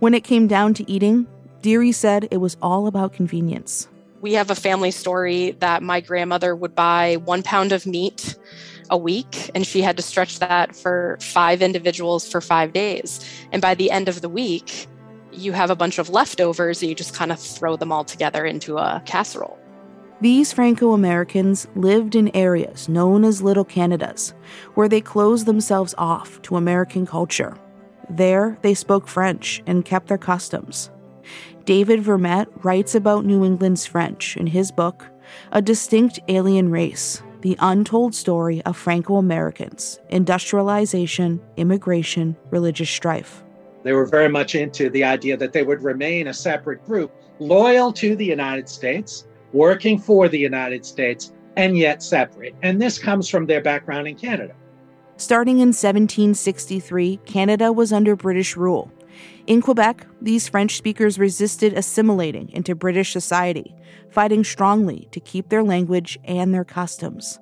When 0.00 0.14
it 0.14 0.24
came 0.24 0.48
down 0.48 0.74
to 0.74 0.90
eating, 0.90 1.28
Deary 1.60 1.92
said 1.92 2.26
it 2.32 2.38
was 2.38 2.56
all 2.60 2.88
about 2.88 3.12
convenience. 3.12 3.88
We 4.22 4.34
have 4.34 4.50
a 4.50 4.54
family 4.54 4.92
story 4.92 5.50
that 5.58 5.82
my 5.82 6.00
grandmother 6.00 6.54
would 6.54 6.76
buy 6.76 7.16
one 7.24 7.42
pound 7.42 7.72
of 7.72 7.86
meat 7.86 8.36
a 8.88 8.96
week, 8.96 9.50
and 9.52 9.66
she 9.66 9.82
had 9.82 9.96
to 9.96 10.02
stretch 10.02 10.38
that 10.38 10.76
for 10.76 11.18
five 11.20 11.60
individuals 11.60 12.30
for 12.30 12.40
five 12.40 12.72
days. 12.72 13.18
And 13.50 13.60
by 13.60 13.74
the 13.74 13.90
end 13.90 14.08
of 14.08 14.20
the 14.20 14.28
week, 14.28 14.86
you 15.32 15.50
have 15.50 15.70
a 15.70 15.74
bunch 15.74 15.98
of 15.98 16.08
leftovers 16.08 16.82
and 16.82 16.88
you 16.88 16.94
just 16.94 17.14
kind 17.14 17.32
of 17.32 17.40
throw 17.40 17.74
them 17.74 17.90
all 17.90 18.04
together 18.04 18.44
into 18.44 18.78
a 18.78 19.02
casserole. 19.06 19.58
These 20.20 20.52
Franco 20.52 20.92
Americans 20.92 21.66
lived 21.74 22.14
in 22.14 22.28
areas 22.36 22.88
known 22.88 23.24
as 23.24 23.42
Little 23.42 23.64
Canadas, 23.64 24.34
where 24.74 24.88
they 24.88 25.00
closed 25.00 25.46
themselves 25.46 25.96
off 25.98 26.40
to 26.42 26.54
American 26.54 27.06
culture. 27.06 27.56
There, 28.08 28.56
they 28.62 28.74
spoke 28.74 29.08
French 29.08 29.64
and 29.66 29.84
kept 29.84 30.06
their 30.06 30.18
customs. 30.18 30.91
David 31.64 32.00
Vermette 32.00 32.48
writes 32.64 32.96
about 32.96 33.24
New 33.24 33.44
England's 33.44 33.86
French 33.86 34.36
in 34.36 34.48
his 34.48 34.72
book, 34.72 35.08
A 35.52 35.62
Distinct 35.62 36.18
Alien 36.26 36.72
Race 36.72 37.22
The 37.42 37.56
Untold 37.60 38.16
Story 38.16 38.62
of 38.62 38.76
Franco 38.76 39.16
Americans, 39.16 40.00
Industrialization, 40.08 41.40
Immigration, 41.56 42.36
Religious 42.50 42.90
Strife. 42.90 43.44
They 43.84 43.92
were 43.92 44.06
very 44.06 44.28
much 44.28 44.56
into 44.56 44.90
the 44.90 45.04
idea 45.04 45.36
that 45.36 45.52
they 45.52 45.62
would 45.62 45.84
remain 45.84 46.26
a 46.26 46.34
separate 46.34 46.84
group, 46.84 47.12
loyal 47.38 47.92
to 47.92 48.16
the 48.16 48.24
United 48.24 48.68
States, 48.68 49.28
working 49.52 49.98
for 50.00 50.28
the 50.28 50.38
United 50.38 50.84
States, 50.84 51.32
and 51.56 51.78
yet 51.78 52.02
separate. 52.02 52.56
And 52.62 52.82
this 52.82 52.98
comes 52.98 53.28
from 53.28 53.46
their 53.46 53.60
background 53.60 54.08
in 54.08 54.16
Canada. 54.16 54.54
Starting 55.16 55.58
in 55.58 55.68
1763, 55.68 57.18
Canada 57.24 57.70
was 57.72 57.92
under 57.92 58.16
British 58.16 58.56
rule. 58.56 58.90
In 59.48 59.60
Quebec, 59.60 60.06
these 60.20 60.48
French 60.48 60.76
speakers 60.76 61.18
resisted 61.18 61.72
assimilating 61.72 62.48
into 62.50 62.76
British 62.76 63.12
society, 63.12 63.74
fighting 64.10 64.44
strongly 64.44 65.08
to 65.10 65.18
keep 65.18 65.48
their 65.48 65.64
language 65.64 66.16
and 66.24 66.54
their 66.54 66.64
customs. 66.64 67.40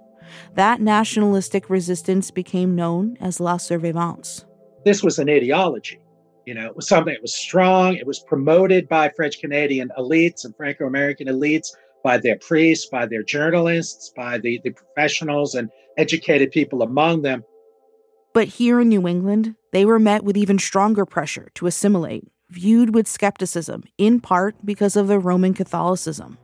That 0.55 0.81
nationalistic 0.81 1.69
resistance 1.69 2.31
became 2.31 2.75
known 2.75 3.19
as 3.21 3.39
La 3.39 3.57
Survivance. 3.57 4.45
This 4.85 5.03
was 5.03 5.19
an 5.19 5.29
ideology. 5.29 6.01
You 6.47 6.55
know, 6.55 6.67
it 6.67 6.75
was 6.77 6.89
something 6.89 7.13
that 7.13 7.23
was 7.23 7.35
strong. 7.35 7.97
It 7.97 8.07
was 8.07 8.21
promoted 8.21 8.89
by 8.89 9.11
French 9.11 9.39
Canadian 9.39 9.91
elites 9.99 10.45
and 10.45 10.57
Franco 10.57 10.87
American 10.87 11.27
elites, 11.29 11.69
by 12.03 12.17
their 12.17 12.39
priests, 12.39 12.89
by 12.91 13.05
their 13.05 13.23
journalists, 13.23 14.11
by 14.17 14.39
the, 14.39 14.59
the 14.65 14.71
professionals 14.71 15.55
and 15.55 15.69
educated 15.99 16.51
people 16.51 16.83
among 16.83 17.21
them. 17.23 17.45
But 18.33 18.49
here 18.49 18.81
in 18.81 18.89
New 18.89 19.09
England, 19.09 19.57
they 19.73 19.85
were 19.85 19.99
met 19.99 20.23
with 20.23 20.37
even 20.37 20.59
stronger 20.59 21.05
pressure 21.05 21.51
to 21.55 21.67
assimilate, 21.67 22.29
viewed 22.49 22.95
with 22.95 23.09
skepticism, 23.09 23.83
in 23.99 24.21
part 24.21 24.55
because 24.65 24.97
of 24.97 25.09
their 25.09 25.19
Roman 25.19 25.53
Catholicism. 25.53 26.39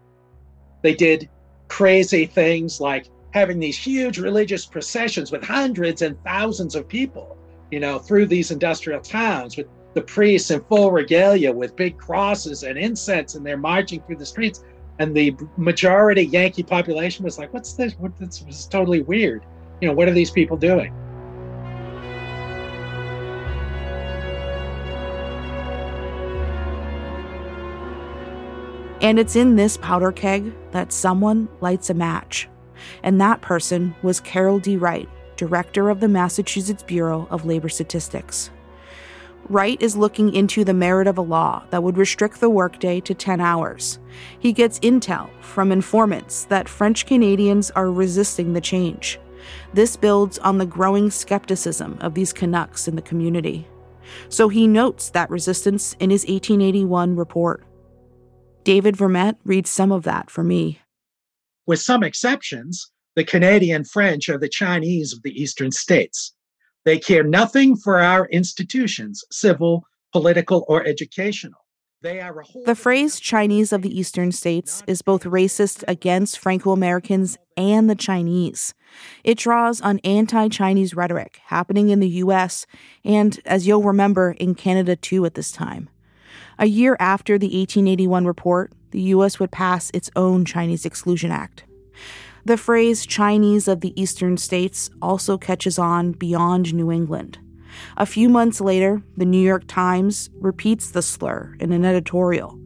They 0.82 0.94
did 0.94 1.28
crazy 1.68 2.26
things 2.26 2.80
like 2.80 3.08
having 3.32 3.60
these 3.60 3.78
huge 3.78 4.18
religious 4.18 4.66
processions 4.66 5.30
with 5.30 5.44
hundreds 5.44 6.02
and 6.02 6.20
thousands 6.24 6.74
of 6.74 6.88
people, 6.88 7.36
you 7.70 7.78
know, 7.78 7.98
through 7.98 8.26
these 8.26 8.50
industrial 8.50 9.00
towns 9.00 9.56
with 9.56 9.66
the 9.94 10.02
priests 10.02 10.50
in 10.50 10.60
full 10.64 10.90
regalia 10.90 11.52
with 11.52 11.76
big 11.76 11.96
crosses 11.98 12.62
and 12.62 12.76
incense, 12.78 13.34
and 13.34 13.46
they're 13.46 13.56
marching 13.56 14.02
through 14.02 14.16
the 14.16 14.26
streets. 14.26 14.64
And 14.98 15.14
the 15.14 15.36
majority 15.56 16.22
Yankee 16.22 16.62
population 16.62 17.24
was 17.24 17.38
like, 17.38 17.52
what's 17.52 17.74
this? 17.74 17.92
What, 17.94 18.16
this 18.18 18.42
is 18.48 18.66
totally 18.66 19.02
weird. 19.02 19.44
You 19.80 19.88
know, 19.88 19.94
what 19.94 20.08
are 20.08 20.12
these 20.12 20.30
people 20.30 20.56
doing? 20.56 20.94
And 29.06 29.20
it's 29.20 29.36
in 29.36 29.54
this 29.54 29.76
powder 29.76 30.10
keg 30.10 30.52
that 30.72 30.92
someone 30.92 31.48
lights 31.60 31.90
a 31.90 31.94
match. 31.94 32.48
And 33.04 33.20
that 33.20 33.40
person 33.40 33.94
was 34.02 34.18
Carroll 34.18 34.58
D. 34.58 34.76
Wright, 34.76 35.08
director 35.36 35.90
of 35.90 36.00
the 36.00 36.08
Massachusetts 36.08 36.82
Bureau 36.82 37.28
of 37.30 37.44
Labor 37.44 37.68
Statistics. 37.68 38.50
Wright 39.48 39.80
is 39.80 39.96
looking 39.96 40.34
into 40.34 40.64
the 40.64 40.74
merit 40.74 41.06
of 41.06 41.18
a 41.18 41.22
law 41.22 41.62
that 41.70 41.84
would 41.84 41.96
restrict 41.96 42.40
the 42.40 42.50
workday 42.50 42.98
to 43.02 43.14
10 43.14 43.40
hours. 43.40 44.00
He 44.40 44.52
gets 44.52 44.80
intel 44.80 45.30
from 45.40 45.70
informants 45.70 46.42
that 46.46 46.68
French 46.68 47.06
Canadians 47.06 47.70
are 47.70 47.92
resisting 47.92 48.54
the 48.54 48.60
change. 48.60 49.20
This 49.72 49.94
builds 49.94 50.40
on 50.40 50.58
the 50.58 50.66
growing 50.66 51.12
skepticism 51.12 51.96
of 52.00 52.14
these 52.14 52.32
Canucks 52.32 52.88
in 52.88 52.96
the 52.96 53.02
community. 53.02 53.68
So 54.30 54.48
he 54.48 54.66
notes 54.66 55.10
that 55.10 55.30
resistance 55.30 55.94
in 56.00 56.10
his 56.10 56.22
1881 56.22 57.14
report. 57.14 57.62
David 58.66 58.96
Vermette 58.96 59.36
reads 59.44 59.70
some 59.70 59.92
of 59.92 60.02
that 60.02 60.28
for 60.28 60.42
me. 60.42 60.80
With 61.68 61.80
some 61.80 62.02
exceptions, 62.02 62.90
the 63.14 63.22
Canadian 63.22 63.84
French 63.84 64.28
are 64.28 64.38
the 64.38 64.48
Chinese 64.48 65.12
of 65.12 65.22
the 65.22 65.30
eastern 65.40 65.70
states. 65.70 66.34
They 66.84 66.98
care 66.98 67.22
nothing 67.22 67.76
for 67.76 68.00
our 68.00 68.26
institutions, 68.26 69.22
civil, 69.30 69.84
political, 70.10 70.64
or 70.66 70.84
educational. 70.84 71.60
They 72.02 72.20
are 72.20 72.42
the 72.64 72.74
phrase 72.74 73.20
Chinese 73.20 73.72
of 73.72 73.82
the 73.82 73.96
eastern 73.96 74.32
states 74.32 74.82
is 74.88 75.00
both 75.00 75.22
racist 75.22 75.84
against 75.86 76.38
Franco 76.38 76.72
Americans 76.72 77.38
and 77.56 77.88
the 77.88 77.94
Chinese. 77.94 78.74
It 79.22 79.38
draws 79.38 79.80
on 79.80 80.00
anti 80.00 80.48
Chinese 80.48 80.92
rhetoric 80.92 81.40
happening 81.44 81.90
in 81.90 82.00
the 82.00 82.08
US 82.24 82.66
and, 83.04 83.38
as 83.46 83.68
you'll 83.68 83.84
remember, 83.84 84.32
in 84.32 84.56
Canada 84.56 84.96
too 84.96 85.24
at 85.24 85.34
this 85.34 85.52
time. 85.52 85.88
A 86.58 86.66
year 86.66 86.96
after 86.98 87.36
the 87.38 87.46
1881 87.46 88.24
report, 88.24 88.72
the 88.90 89.00
U.S. 89.02 89.38
would 89.38 89.50
pass 89.50 89.90
its 89.92 90.10
own 90.16 90.46
Chinese 90.46 90.86
Exclusion 90.86 91.30
Act. 91.30 91.64
The 92.46 92.56
phrase 92.56 93.04
Chinese 93.04 93.68
of 93.68 93.82
the 93.82 94.00
eastern 94.00 94.38
states 94.38 94.88
also 95.02 95.36
catches 95.36 95.78
on 95.78 96.12
beyond 96.12 96.72
New 96.72 96.90
England. 96.90 97.38
A 97.98 98.06
few 98.06 98.30
months 98.30 98.60
later, 98.60 99.02
the 99.18 99.26
New 99.26 99.44
York 99.44 99.64
Times 99.66 100.30
repeats 100.40 100.90
the 100.90 101.02
slur 101.02 101.54
in 101.60 101.72
an 101.72 101.84
editorial. 101.84 102.58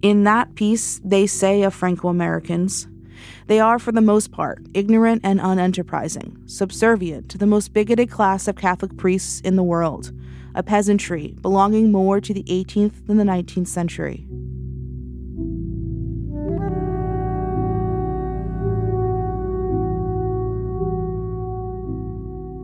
In 0.00 0.24
that 0.24 0.56
piece, 0.56 1.00
they 1.04 1.28
say 1.28 1.62
of 1.62 1.74
Franco 1.74 2.08
Americans, 2.08 2.88
they 3.46 3.60
are, 3.60 3.78
for 3.78 3.92
the 3.92 4.00
most 4.00 4.32
part, 4.32 4.66
ignorant 4.74 5.20
and 5.22 5.38
unenterprising, 5.38 6.50
subservient 6.50 7.28
to 7.28 7.38
the 7.38 7.46
most 7.46 7.72
bigoted 7.72 8.10
class 8.10 8.48
of 8.48 8.56
Catholic 8.56 8.96
priests 8.96 9.40
in 9.40 9.54
the 9.54 9.62
world, 9.62 10.10
a 10.54 10.62
peasantry 10.62 11.36
belonging 11.40 11.90
more 11.90 12.20
to 12.20 12.34
the 12.34 12.44
18th 12.44 13.06
than 13.06 13.16
the 13.16 13.24
19th 13.24 13.68
century. 13.68 14.26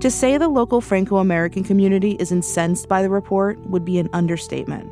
To 0.00 0.12
say 0.12 0.38
the 0.38 0.48
local 0.48 0.80
Franco 0.80 1.16
American 1.16 1.64
community 1.64 2.12
is 2.20 2.30
incensed 2.30 2.88
by 2.88 3.02
the 3.02 3.10
report 3.10 3.58
would 3.66 3.84
be 3.84 3.98
an 3.98 4.08
understatement. 4.12 4.88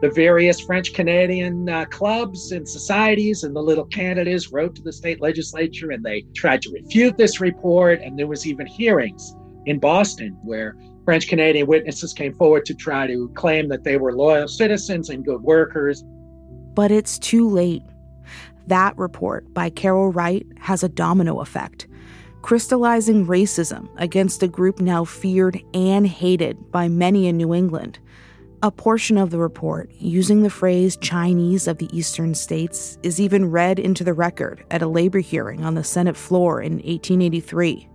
The 0.00 0.10
various 0.10 0.60
French 0.60 0.94
Canadian 0.94 1.68
uh, 1.68 1.86
clubs 1.86 2.52
and 2.52 2.68
societies 2.68 3.42
and 3.42 3.56
the 3.56 3.60
little 3.60 3.86
Canadas 3.86 4.52
wrote 4.52 4.76
to 4.76 4.82
the 4.82 4.92
state 4.92 5.20
legislature 5.20 5.90
and 5.90 6.04
they 6.04 6.24
tried 6.36 6.62
to 6.62 6.70
refute 6.70 7.16
this 7.16 7.40
report. 7.40 8.00
And 8.00 8.16
there 8.16 8.28
was 8.28 8.46
even 8.46 8.64
hearings 8.64 9.34
in 9.66 9.80
Boston 9.80 10.38
where 10.44 10.76
French 11.04 11.28
Canadian 11.28 11.66
witnesses 11.66 12.12
came 12.12 12.34
forward 12.34 12.64
to 12.66 12.74
try 12.74 13.06
to 13.06 13.28
claim 13.34 13.68
that 13.68 13.84
they 13.84 13.96
were 13.96 14.12
loyal 14.12 14.48
citizens 14.48 15.10
and 15.10 15.24
good 15.24 15.42
workers. 15.42 16.02
But 16.74 16.90
it's 16.90 17.18
too 17.18 17.48
late. 17.48 17.82
That 18.66 18.96
report 18.96 19.52
by 19.52 19.68
Carroll 19.68 20.10
Wright 20.10 20.46
has 20.58 20.82
a 20.82 20.88
domino 20.88 21.40
effect, 21.40 21.86
crystallizing 22.40 23.26
racism 23.26 23.88
against 23.98 24.42
a 24.42 24.48
group 24.48 24.80
now 24.80 25.04
feared 25.04 25.60
and 25.74 26.06
hated 26.06 26.70
by 26.72 26.88
many 26.88 27.26
in 27.26 27.36
New 27.36 27.52
England. 27.52 27.98
A 28.62 28.70
portion 28.70 29.18
of 29.18 29.28
the 29.28 29.38
report, 29.38 29.90
using 29.98 30.42
the 30.42 30.48
phrase 30.48 30.96
Chinese 30.96 31.68
of 31.68 31.76
the 31.76 31.94
eastern 31.94 32.34
states, 32.34 32.96
is 33.02 33.20
even 33.20 33.50
read 33.50 33.78
into 33.78 34.04
the 34.04 34.14
record 34.14 34.64
at 34.70 34.80
a 34.80 34.88
labor 34.88 35.18
hearing 35.18 35.66
on 35.66 35.74
the 35.74 35.84
Senate 35.84 36.16
floor 36.16 36.62
in 36.62 36.76
1883. 36.76 37.90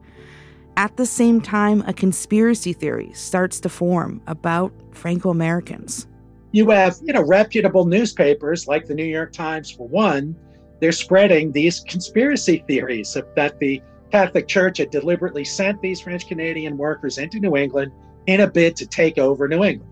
At 0.80 0.96
the 0.96 1.06
same 1.06 1.42
time, 1.42 1.84
a 1.88 1.94
conspiracy 1.94 2.72
theory 2.72 3.12
starts 3.12 3.60
to 3.60 3.68
form 3.68 4.22
about 4.28 4.72
Franco 4.92 5.30
Americans. 5.30 6.08
You 6.54 6.70
have, 6.70 6.96
you 7.04 7.12
know, 7.12 7.22
reputable 7.22 7.84
newspapers 7.84 8.65
like 8.65 8.86
the 8.86 8.96
New 8.96 9.04
York 9.04 9.34
Times, 9.34 9.70
for 9.70 9.89
one, 9.89 10.38
they're 10.80 10.94
spreading 10.94 11.52
these 11.52 11.82
conspiracy 11.82 12.63
theories 12.65 13.13
that 13.36 13.60
the 13.60 13.82
Catholic 14.10 14.48
Church 14.48 14.78
had 14.78 14.89
deliberately 14.89 15.44
sent 15.44 15.82
these 15.82 16.00
French 16.00 16.30
Canadian 16.30 16.78
workers 16.78 17.18
into 17.18 17.42
New 17.42 17.58
England 17.58 17.92
in 18.28 18.39
a 18.39 18.50
bid 18.50 18.78
to 18.78 18.88
take 18.88 19.18
over 19.18 19.50
New 19.50 19.65
England. 19.65 19.92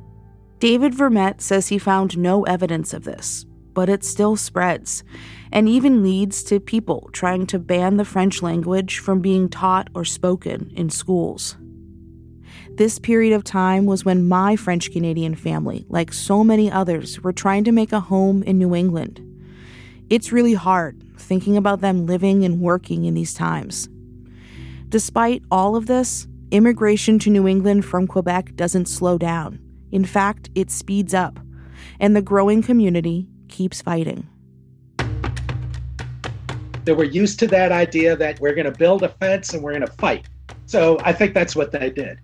David 0.60 0.93
Vermette 0.93 1.41
says 1.41 1.67
he 1.67 1.78
found 1.78 2.17
no 2.17 2.43
evidence 2.43 2.93
of 2.93 3.04
this, 3.04 3.45
but 3.77 3.89
it 3.89 4.03
still 4.03 4.35
spreads 4.35 5.03
and 5.51 5.69
even 5.69 6.01
leads 6.01 6.43
to 6.43 6.59
people 6.59 7.11
trying 7.13 7.45
to 7.45 7.59
ban 7.59 7.97
the 7.97 8.03
French 8.03 8.41
language 8.41 8.97
from 8.97 9.21
being 9.21 9.47
taught 9.47 9.87
or 9.93 10.03
spoken 10.03 10.71
in 10.75 10.89
schools. 10.89 11.55
This 12.71 12.97
period 12.97 13.33
of 13.33 13.43
time 13.43 13.85
was 13.85 14.03
when 14.03 14.27
my 14.27 14.55
French 14.55 14.91
Canadian 14.91 15.35
family, 15.35 15.85
like 15.89 16.11
so 16.11 16.43
many 16.43 16.71
others, 16.71 17.21
were 17.21 17.31
trying 17.31 17.63
to 17.65 17.71
make 17.71 17.91
a 17.91 17.99
home 17.99 18.41
in 18.41 18.57
New 18.57 18.73
England. 18.73 19.21
It's 20.09 20.31
really 20.31 20.55
hard 20.55 21.03
thinking 21.15 21.55
about 21.55 21.81
them 21.81 22.07
living 22.07 22.43
and 22.43 22.59
working 22.59 23.05
in 23.05 23.13
these 23.13 23.35
times. 23.35 23.87
Despite 24.89 25.43
all 25.51 25.75
of 25.75 25.85
this, 25.85 26.25
immigration 26.49 27.19
to 27.19 27.29
New 27.29 27.47
England 27.47 27.85
from 27.85 28.07
Quebec 28.07 28.55
doesn't 28.55 28.87
slow 28.87 29.19
down. 29.19 29.59
In 29.91 30.03
fact, 30.03 30.49
it 30.55 30.71
speeds 30.71 31.13
up, 31.13 31.39
and 31.99 32.15
the 32.15 32.23
growing 32.23 32.63
community 32.63 33.27
keeps 33.49 33.81
fighting. 33.81 34.27
They 36.86 36.93
were 36.93 37.03
used 37.03 37.39
to 37.39 37.47
that 37.47 37.71
idea 37.71 38.15
that 38.15 38.39
we're 38.39 38.55
going 38.55 38.71
to 38.71 38.77
build 38.77 39.03
a 39.03 39.10
fence 39.10 39.53
and 39.53 39.62
we're 39.62 39.73
going 39.73 39.86
to 39.86 39.91
fight. 39.93 40.27
So 40.67 40.97
I 41.03 41.13
think 41.13 41.33
that's 41.33 41.55
what 41.55 41.71
they 41.71 41.89
did. 41.89 42.19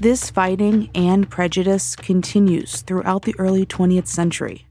This 0.00 0.30
fighting 0.30 0.88
and 0.94 1.28
prejudice 1.28 1.94
continues 1.94 2.80
throughout 2.80 3.22
the 3.22 3.34
early 3.38 3.66
20th 3.66 4.06
century. 4.06 4.66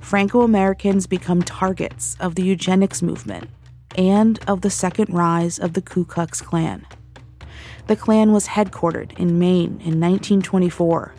Franco 0.00 0.42
Americans 0.42 1.06
become 1.06 1.42
targets 1.42 2.16
of 2.20 2.34
the 2.34 2.42
eugenics 2.42 3.02
movement 3.02 3.48
and 3.96 4.38
of 4.46 4.60
the 4.60 4.70
second 4.70 5.12
rise 5.12 5.58
of 5.58 5.72
the 5.72 5.82
Ku 5.82 6.04
Klux 6.04 6.40
Klan. 6.40 6.86
The 7.86 7.96
Klan 7.96 8.32
was 8.32 8.48
headquartered 8.48 9.18
in 9.18 9.38
Maine 9.38 9.80
in 9.80 10.00
1924 10.00 11.14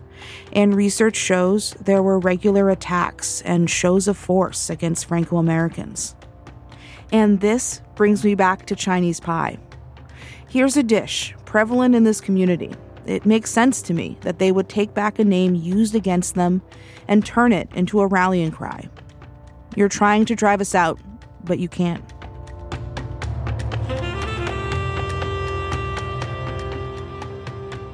and 0.54 0.76
research 0.76 1.16
shows 1.16 1.72
there 1.82 2.04
were 2.04 2.20
regular 2.20 2.70
attacks 2.70 3.42
and 3.42 3.70
shows 3.70 4.08
of 4.08 4.18
force 4.18 4.70
against 4.70 5.06
Franco 5.06 5.38
Americans. 5.38 6.16
And 7.12 7.40
this 7.40 7.82
brings 7.96 8.24
me 8.24 8.36
back 8.36 8.66
to 8.68 8.76
Chinese 8.76 9.20
pie. 9.20 9.58
Here's 10.48 10.78
a 10.78 10.84
dish 10.84 11.36
prevalent 11.46 11.96
in 11.96 12.04
this 12.04 12.22
community. 12.22 12.72
It 13.06 13.26
makes 13.26 13.50
sense 13.50 13.82
to 13.84 13.94
me 13.94 14.18
that 14.22 14.40
they 14.40 14.52
would 14.52 14.70
take 14.70 14.94
back 14.94 15.18
a 15.18 15.24
name 15.24 15.56
used 15.56 15.96
against 15.96 16.36
them 16.36 16.62
and 17.08 17.26
turn 17.26 17.52
it 17.52 17.70
into 17.74 18.02
a 18.02 18.08
rallying 18.08 18.52
cry. 18.52 18.88
You're 19.76 19.90
trying 19.90 20.26
to 20.26 20.36
drive 20.36 20.62
us 20.62 20.76
out, 20.76 21.00
but 21.44 21.60
you 21.60 21.68
can't. 21.68 22.04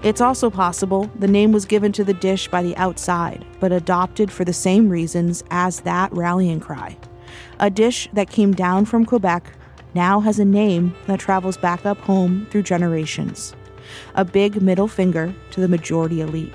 It's 0.06 0.22
also 0.22 0.52
possible 0.52 1.10
the 1.16 1.28
name 1.28 1.52
was 1.52 1.66
given 1.66 1.92
to 1.94 2.04
the 2.04 2.14
dish 2.14 2.48
by 2.48 2.62
the 2.62 2.78
outside, 2.78 3.44
but 3.60 3.72
adopted 3.72 4.32
for 4.32 4.46
the 4.46 4.54
same 4.54 4.88
reasons 4.88 5.44
as 5.50 5.80
that 5.80 6.14
rallying 6.14 6.60
cry. 6.60 6.96
A 7.60 7.72
dish 7.72 8.08
that 8.14 8.30
came 8.30 8.54
down 8.54 8.86
from 8.86 9.04
Quebec 9.04 9.52
now 9.96 10.20
has 10.20 10.38
a 10.38 10.46
name 10.46 10.94
that 11.08 11.20
travels 11.20 11.58
back 11.58 11.88
up 11.88 11.98
home 12.02 12.46
through 12.52 12.62
generations. 12.62 13.56
A 14.14 14.24
big 14.24 14.62
middle 14.62 14.88
finger 14.88 15.34
to 15.50 15.60
the 15.60 15.68
majority 15.68 16.22
elite. 16.22 16.54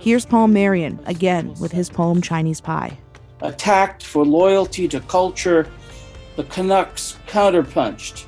Here's 0.00 0.26
Paul 0.26 0.48
Marion 0.48 0.98
again 1.06 1.54
with 1.60 1.70
his 1.70 1.90
poem 1.90 2.20
Chinese 2.20 2.60
Pie. 2.60 2.98
Attacked 3.40 4.04
for 4.04 4.26
loyalty 4.26 4.88
to 4.88 4.98
culture, 4.98 5.68
the 6.34 6.42
Canucks 6.44 7.18
counterpunched, 7.28 8.24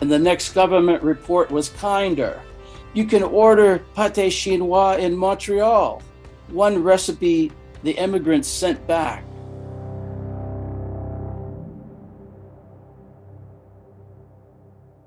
and 0.00 0.10
the 0.10 0.18
next 0.18 0.54
government 0.54 1.02
report 1.02 1.50
was 1.50 1.68
kinder. 1.68 2.40
You 2.94 3.06
can 3.06 3.22
order 3.22 3.78
pate 3.94 4.32
chinois 4.32 4.98
in 4.98 5.16
Montreal. 5.16 6.02
One 6.48 6.82
recipe 6.82 7.50
the 7.82 7.92
immigrants 7.92 8.48
sent 8.48 8.86
back. 8.86 9.24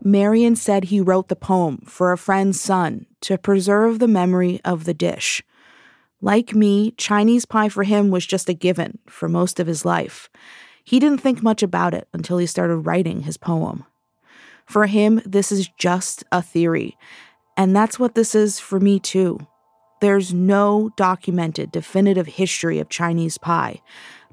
Marion 0.04 0.56
said 0.56 0.86
he 0.86 1.02
wrote 1.02 1.30
the 1.30 1.36
poem 1.36 1.80
for 1.88 2.12
a 2.12 2.18
friend's 2.18 2.62
son 2.62 3.08
to 3.22 3.40
preserve 3.40 3.98
the 3.98 4.08
memory 4.08 4.62
of 4.64 4.86
the 4.86 4.94
dish. 4.94 5.42
Like 6.22 6.54
me, 6.54 6.92
Chinese 6.92 7.46
pie 7.46 7.70
for 7.70 7.84
him 7.84 8.12
was 8.12 8.26
just 8.26 8.48
a 8.48 8.54
given 8.54 9.00
for 9.08 9.28
most 9.28 9.60
of 9.60 9.66
his 9.66 9.84
life. 9.84 10.30
He 10.84 11.00
didn't 11.00 11.22
think 11.22 11.42
much 11.42 11.64
about 11.64 11.96
it 11.96 12.08
until 12.14 12.38
he 12.38 12.46
started 12.46 12.78
writing 12.78 13.22
his 13.22 13.38
poem. 13.38 13.84
For 14.68 14.86
him, 14.86 15.22
this 15.26 15.52
is 15.52 15.70
just 15.78 16.24
a 16.32 16.42
theory, 16.42 16.98
and 17.58 17.76
that's 17.76 18.00
what 18.00 18.16
this 18.16 18.36
is 18.36 18.60
for 18.60 18.80
me 18.80 19.00
too. 19.00 19.46
There's 20.02 20.34
no 20.34 20.92
documented 20.98 21.72
definitive 21.72 22.28
history 22.28 22.80
of 22.80 22.90
Chinese 22.90 23.38
pie, 23.38 23.82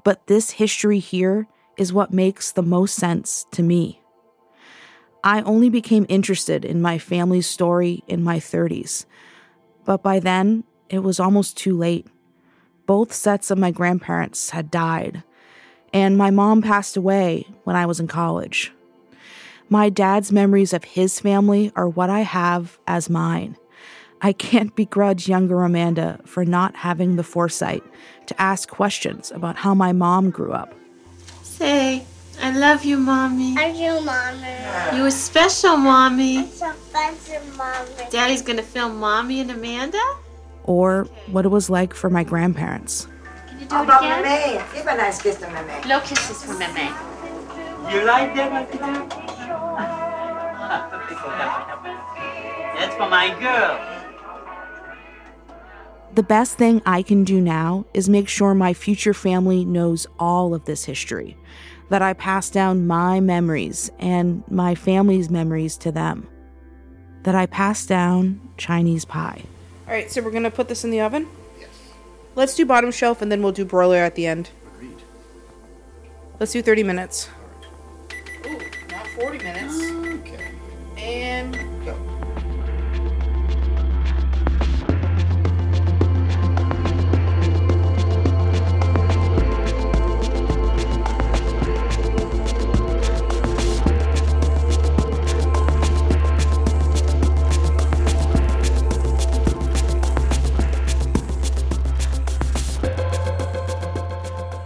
but 0.03 0.27
this 0.27 0.51
history 0.51 0.99
here 0.99 1.47
is 1.77 1.93
what 1.93 2.13
makes 2.13 2.51
the 2.51 2.61
most 2.61 2.95
sense 2.95 3.45
to 3.51 3.63
me. 3.63 4.01
I 5.23 5.41
only 5.43 5.69
became 5.69 6.05
interested 6.09 6.65
in 6.65 6.81
my 6.81 6.97
family's 6.97 7.47
story 7.47 8.03
in 8.07 8.23
my 8.23 8.39
30s. 8.39 9.05
But 9.85 10.03
by 10.03 10.19
then, 10.19 10.65
it 10.89 10.99
was 10.99 11.19
almost 11.19 11.57
too 11.57 11.77
late. 11.77 12.07
Both 12.85 13.13
sets 13.13 13.49
of 13.49 13.57
my 13.57 13.71
grandparents 13.71 14.49
had 14.49 14.69
died, 14.69 15.23
and 15.93 16.17
my 16.17 16.29
mom 16.29 16.61
passed 16.61 16.97
away 16.97 17.47
when 17.63 17.77
I 17.77 17.85
was 17.85 18.01
in 18.01 18.07
college. 18.07 18.73
My 19.73 19.89
dad's 19.89 20.31
memories 20.31 20.71
of 20.71 20.83
his 20.83 21.19
family 21.19 21.71
are 21.75 21.89
what 21.89 22.07
I 22.11 22.19
have 22.19 22.77
as 22.85 23.09
mine. 23.09 23.57
I 24.21 24.31
can't 24.31 24.75
begrudge 24.75 25.27
younger 25.27 25.63
Amanda 25.63 26.19
for 26.25 26.45
not 26.45 26.75
having 26.75 27.15
the 27.15 27.23
foresight 27.23 27.83
to 28.27 28.39
ask 28.39 28.69
questions 28.69 29.31
about 29.31 29.55
how 29.55 29.73
my 29.73 29.91
mom 29.91 30.29
grew 30.29 30.51
up. 30.51 30.75
Say, 31.41 32.05
I 32.39 32.55
love 32.55 32.85
you, 32.85 32.97
Mommy. 32.97 33.57
I 33.57 33.73
do, 33.73 33.99
Mommy. 34.01 34.95
You 34.95 35.07
a 35.07 35.11
special, 35.11 35.75
Mommy. 35.75 36.41
It's 36.41 36.61
a 36.61 36.75
special, 36.91 37.41
Mommy. 37.57 38.11
Daddy's 38.11 38.43
gonna 38.43 38.61
film 38.61 38.99
Mommy 38.99 39.39
and 39.39 39.49
Amanda? 39.49 40.03
Or 40.65 41.05
what 41.31 41.45
it 41.45 41.49
was 41.49 41.71
like 41.71 41.95
for 41.95 42.11
my 42.11 42.23
grandparents. 42.23 43.07
Can 43.47 43.59
you 43.59 43.65
do 43.65 43.73
How 43.73 43.81
it 43.81 43.85
about 43.85 44.03
again? 44.03 44.21
Meme? 44.53 44.65
Give 44.75 44.85
a 44.85 44.97
nice 44.97 45.19
kiss 45.19 45.37
to 45.37 45.49
Meme. 45.49 45.87
No 45.87 45.99
kisses 46.01 46.43
for 46.43 46.53
Meme. 46.59 46.93
You 47.91 48.05
like 48.05 48.33
that, 48.35 49.42
That's 52.75 52.95
for 52.95 53.09
my 53.09 53.29
girl. 53.39 53.89
The 56.15 56.23
best 56.23 56.59
thing 56.59 56.81
I 56.85 57.01
can 57.01 57.23
do 57.23 57.41
now 57.41 57.85
is 57.93 58.07
make 58.07 58.29
sure 58.29 58.53
my 58.53 58.73
future 58.73 59.15
family 59.15 59.65
knows 59.65 60.05
all 60.19 60.53
of 60.53 60.65
this 60.65 60.85
history, 60.85 61.35
that 61.89 62.03
I 62.03 62.13
pass 62.13 62.51
down 62.51 62.85
my 62.85 63.19
memories 63.19 63.89
and 63.97 64.43
my 64.49 64.75
family's 64.75 65.31
memories 65.31 65.75
to 65.77 65.91
them, 65.91 66.27
that 67.23 67.33
I 67.33 67.47
pass 67.47 67.87
down 67.87 68.41
Chinese 68.57 69.05
pie. 69.05 69.41
All 69.87 69.93
right, 69.93 70.11
so 70.11 70.21
we're 70.21 70.31
gonna 70.31 70.51
put 70.51 70.67
this 70.67 70.83
in 70.83 70.91
the 70.91 71.01
oven. 71.01 71.27
Yes. 71.59 71.69
Let's 72.35 72.55
do 72.55 72.65
bottom 72.65 72.91
shelf, 72.91 73.21
and 73.21 73.31
then 73.31 73.41
we'll 73.41 73.51
do 73.51 73.65
broiler 73.65 73.97
at 73.97 74.15
the 74.15 74.27
end. 74.27 74.51
Agreed. 74.75 75.01
Let's 76.39 76.51
do 76.51 76.61
thirty 76.61 76.83
minutes. 76.83 77.29
Ooh, 79.13 79.21
not 79.21 79.21
forty 79.21 79.37
minutes. 79.43 79.81
Okay. 80.21 80.51
And 80.97 81.53
go. 81.85 81.97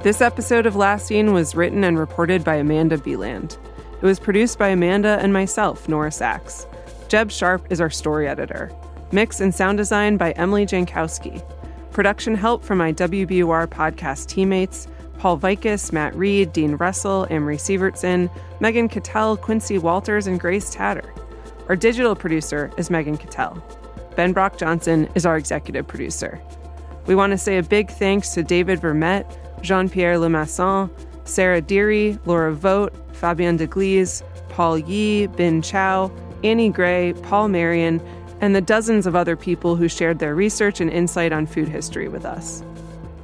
This 0.03 0.21
episode 0.21 0.65
of 0.65 0.77
Last 0.77 1.07
Seen 1.07 1.33
was 1.33 1.53
written 1.53 1.83
and 1.83 1.99
reported 1.99 2.45
by 2.45 2.55
Amanda 2.55 2.97
Beland. 2.97 3.57
It 3.99 4.05
was 4.05 4.19
produced 4.19 4.59
by 4.59 4.69
Amanda 4.69 5.17
and 5.21 5.33
myself, 5.33 5.89
Nora 5.89 6.11
Saks. 6.11 6.67
Jeb 7.07 7.31
Sharp 7.31 7.65
is 7.71 7.81
our 7.81 7.89
story 7.89 8.27
editor. 8.27 8.71
Mix 9.11 9.39
and 9.39 9.53
sound 9.53 9.79
design 9.79 10.17
by 10.17 10.33
Emily 10.33 10.67
Jankowski. 10.67 11.43
Production 11.91 12.35
help 12.35 12.63
from 12.63 12.77
my 12.77 12.93
WBUR 12.93 13.65
podcast 13.65 14.27
teammates 14.27 14.87
Paul 15.17 15.39
Vikis, 15.39 15.91
Matt 15.91 16.13
Reed, 16.15 16.53
Dean 16.53 16.75
Russell, 16.75 17.25
Amory 17.31 17.57
Sievertson, 17.57 18.29
Megan 18.59 18.87
Cattell, 18.87 19.35
Quincy 19.35 19.79
Walters, 19.79 20.27
and 20.27 20.39
Grace 20.39 20.69
Tatter. 20.69 21.11
Our 21.67 21.75
digital 21.75 22.15
producer 22.15 22.69
is 22.77 22.91
Megan 22.91 23.17
Cattell. 23.17 23.63
Ben 24.15 24.31
Brock 24.31 24.59
Johnson 24.59 25.09
is 25.15 25.25
our 25.25 25.37
executive 25.37 25.87
producer. 25.87 26.39
We 27.07 27.15
want 27.15 27.31
to 27.31 27.37
say 27.37 27.57
a 27.57 27.63
big 27.63 27.89
thanks 27.89 28.35
to 28.35 28.43
David 28.43 28.79
Vermette, 28.79 29.25
Jean 29.61 29.89
Pierre 29.89 30.17
Lemasson, 30.17 30.91
Sarah 31.27 31.61
Deary, 31.61 32.17
Lora 32.25 32.53
Vogt, 32.53 32.95
Fabien 33.15 33.57
Deglise, 33.57 34.23
Paul 34.49 34.79
Yi, 34.79 35.27
Bin 35.27 35.61
Chow, 35.61 36.11
Annie 36.43 36.69
Gray, 36.69 37.13
Paul 37.23 37.49
Marion, 37.49 38.01
and 38.41 38.55
the 38.55 38.61
dozens 38.61 39.05
of 39.05 39.15
other 39.15 39.35
people 39.35 39.75
who 39.75 39.87
shared 39.87 40.19
their 40.19 40.35
research 40.35 40.79
and 40.79 40.89
insight 40.89 41.33
on 41.33 41.47
food 41.47 41.67
history 41.67 42.07
with 42.07 42.25
us. 42.25 42.63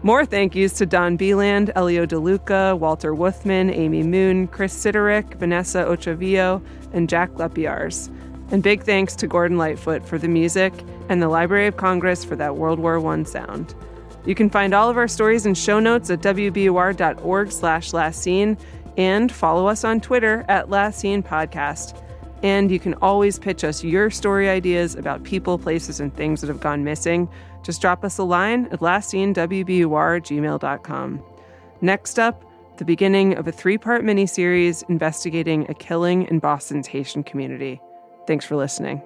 More 0.01 0.25
thank 0.25 0.53
yous 0.53 0.73
to 0.73 0.85
Don 0.85 1.15
Beland, 1.15 1.71
Elio 1.75 2.05
DeLuca, 2.05 2.77
Walter 2.77 3.13
Wuthman, 3.13 3.73
Amy 3.73 4.03
Moon, 4.03 4.47
Chris 4.47 4.73
Siderick, 4.73 5.35
Vanessa 5.35 5.85
Ochavillo, 5.85 6.61
and 6.91 7.07
Jack 7.07 7.31
Lepiars. 7.35 8.09
And 8.51 8.61
big 8.61 8.83
thanks 8.83 9.15
to 9.15 9.27
Gordon 9.27 9.57
Lightfoot 9.57 10.05
for 10.05 10.17
the 10.17 10.27
music 10.27 10.73
and 11.07 11.21
the 11.21 11.29
Library 11.29 11.67
of 11.67 11.77
Congress 11.77 12.25
for 12.25 12.35
that 12.35 12.57
World 12.57 12.79
War 12.79 12.99
I 13.07 13.23
sound. 13.23 13.73
You 14.25 14.35
can 14.35 14.49
find 14.49 14.73
all 14.73 14.89
of 14.89 14.97
our 14.97 15.07
stories 15.07 15.45
and 15.45 15.57
show 15.57 15.79
notes 15.79 16.09
at 16.09 16.21
wbur.org 16.21 17.51
slash 17.51 17.93
last 17.93 18.21
seen 18.21 18.57
and 18.97 19.31
follow 19.31 19.67
us 19.67 19.83
on 19.83 19.99
Twitter 19.99 20.45
at 20.47 20.69
Last 20.69 20.99
Seen 20.99 21.23
Podcast. 21.23 21.99
And 22.41 22.71
you 22.71 22.79
can 22.79 22.93
always 22.95 23.39
pitch 23.39 23.63
us 23.63 23.83
your 23.83 24.09
story 24.09 24.49
ideas 24.49 24.95
about 24.95 25.23
people, 25.23 25.57
places, 25.57 25.99
and 25.99 26.15
things 26.15 26.41
that 26.41 26.47
have 26.47 26.59
gone 26.59 26.83
missing. 26.83 27.29
Just 27.63 27.81
drop 27.81 28.03
us 28.03 28.17
a 28.17 28.23
line 28.23 28.67
at 28.71 28.81
lastseenwbur@gmail.com. 28.81 31.23
Next 31.81 32.19
up, 32.19 32.43
the 32.77 32.85
beginning 32.85 33.37
of 33.37 33.47
a 33.47 33.51
three-part 33.51 34.03
miniseries 34.03 34.83
investigating 34.89 35.65
a 35.69 35.73
killing 35.73 36.27
in 36.27 36.39
Boston's 36.39 36.87
Haitian 36.87 37.23
community. 37.23 37.81
Thanks 38.27 38.45
for 38.45 38.55
listening. 38.55 39.01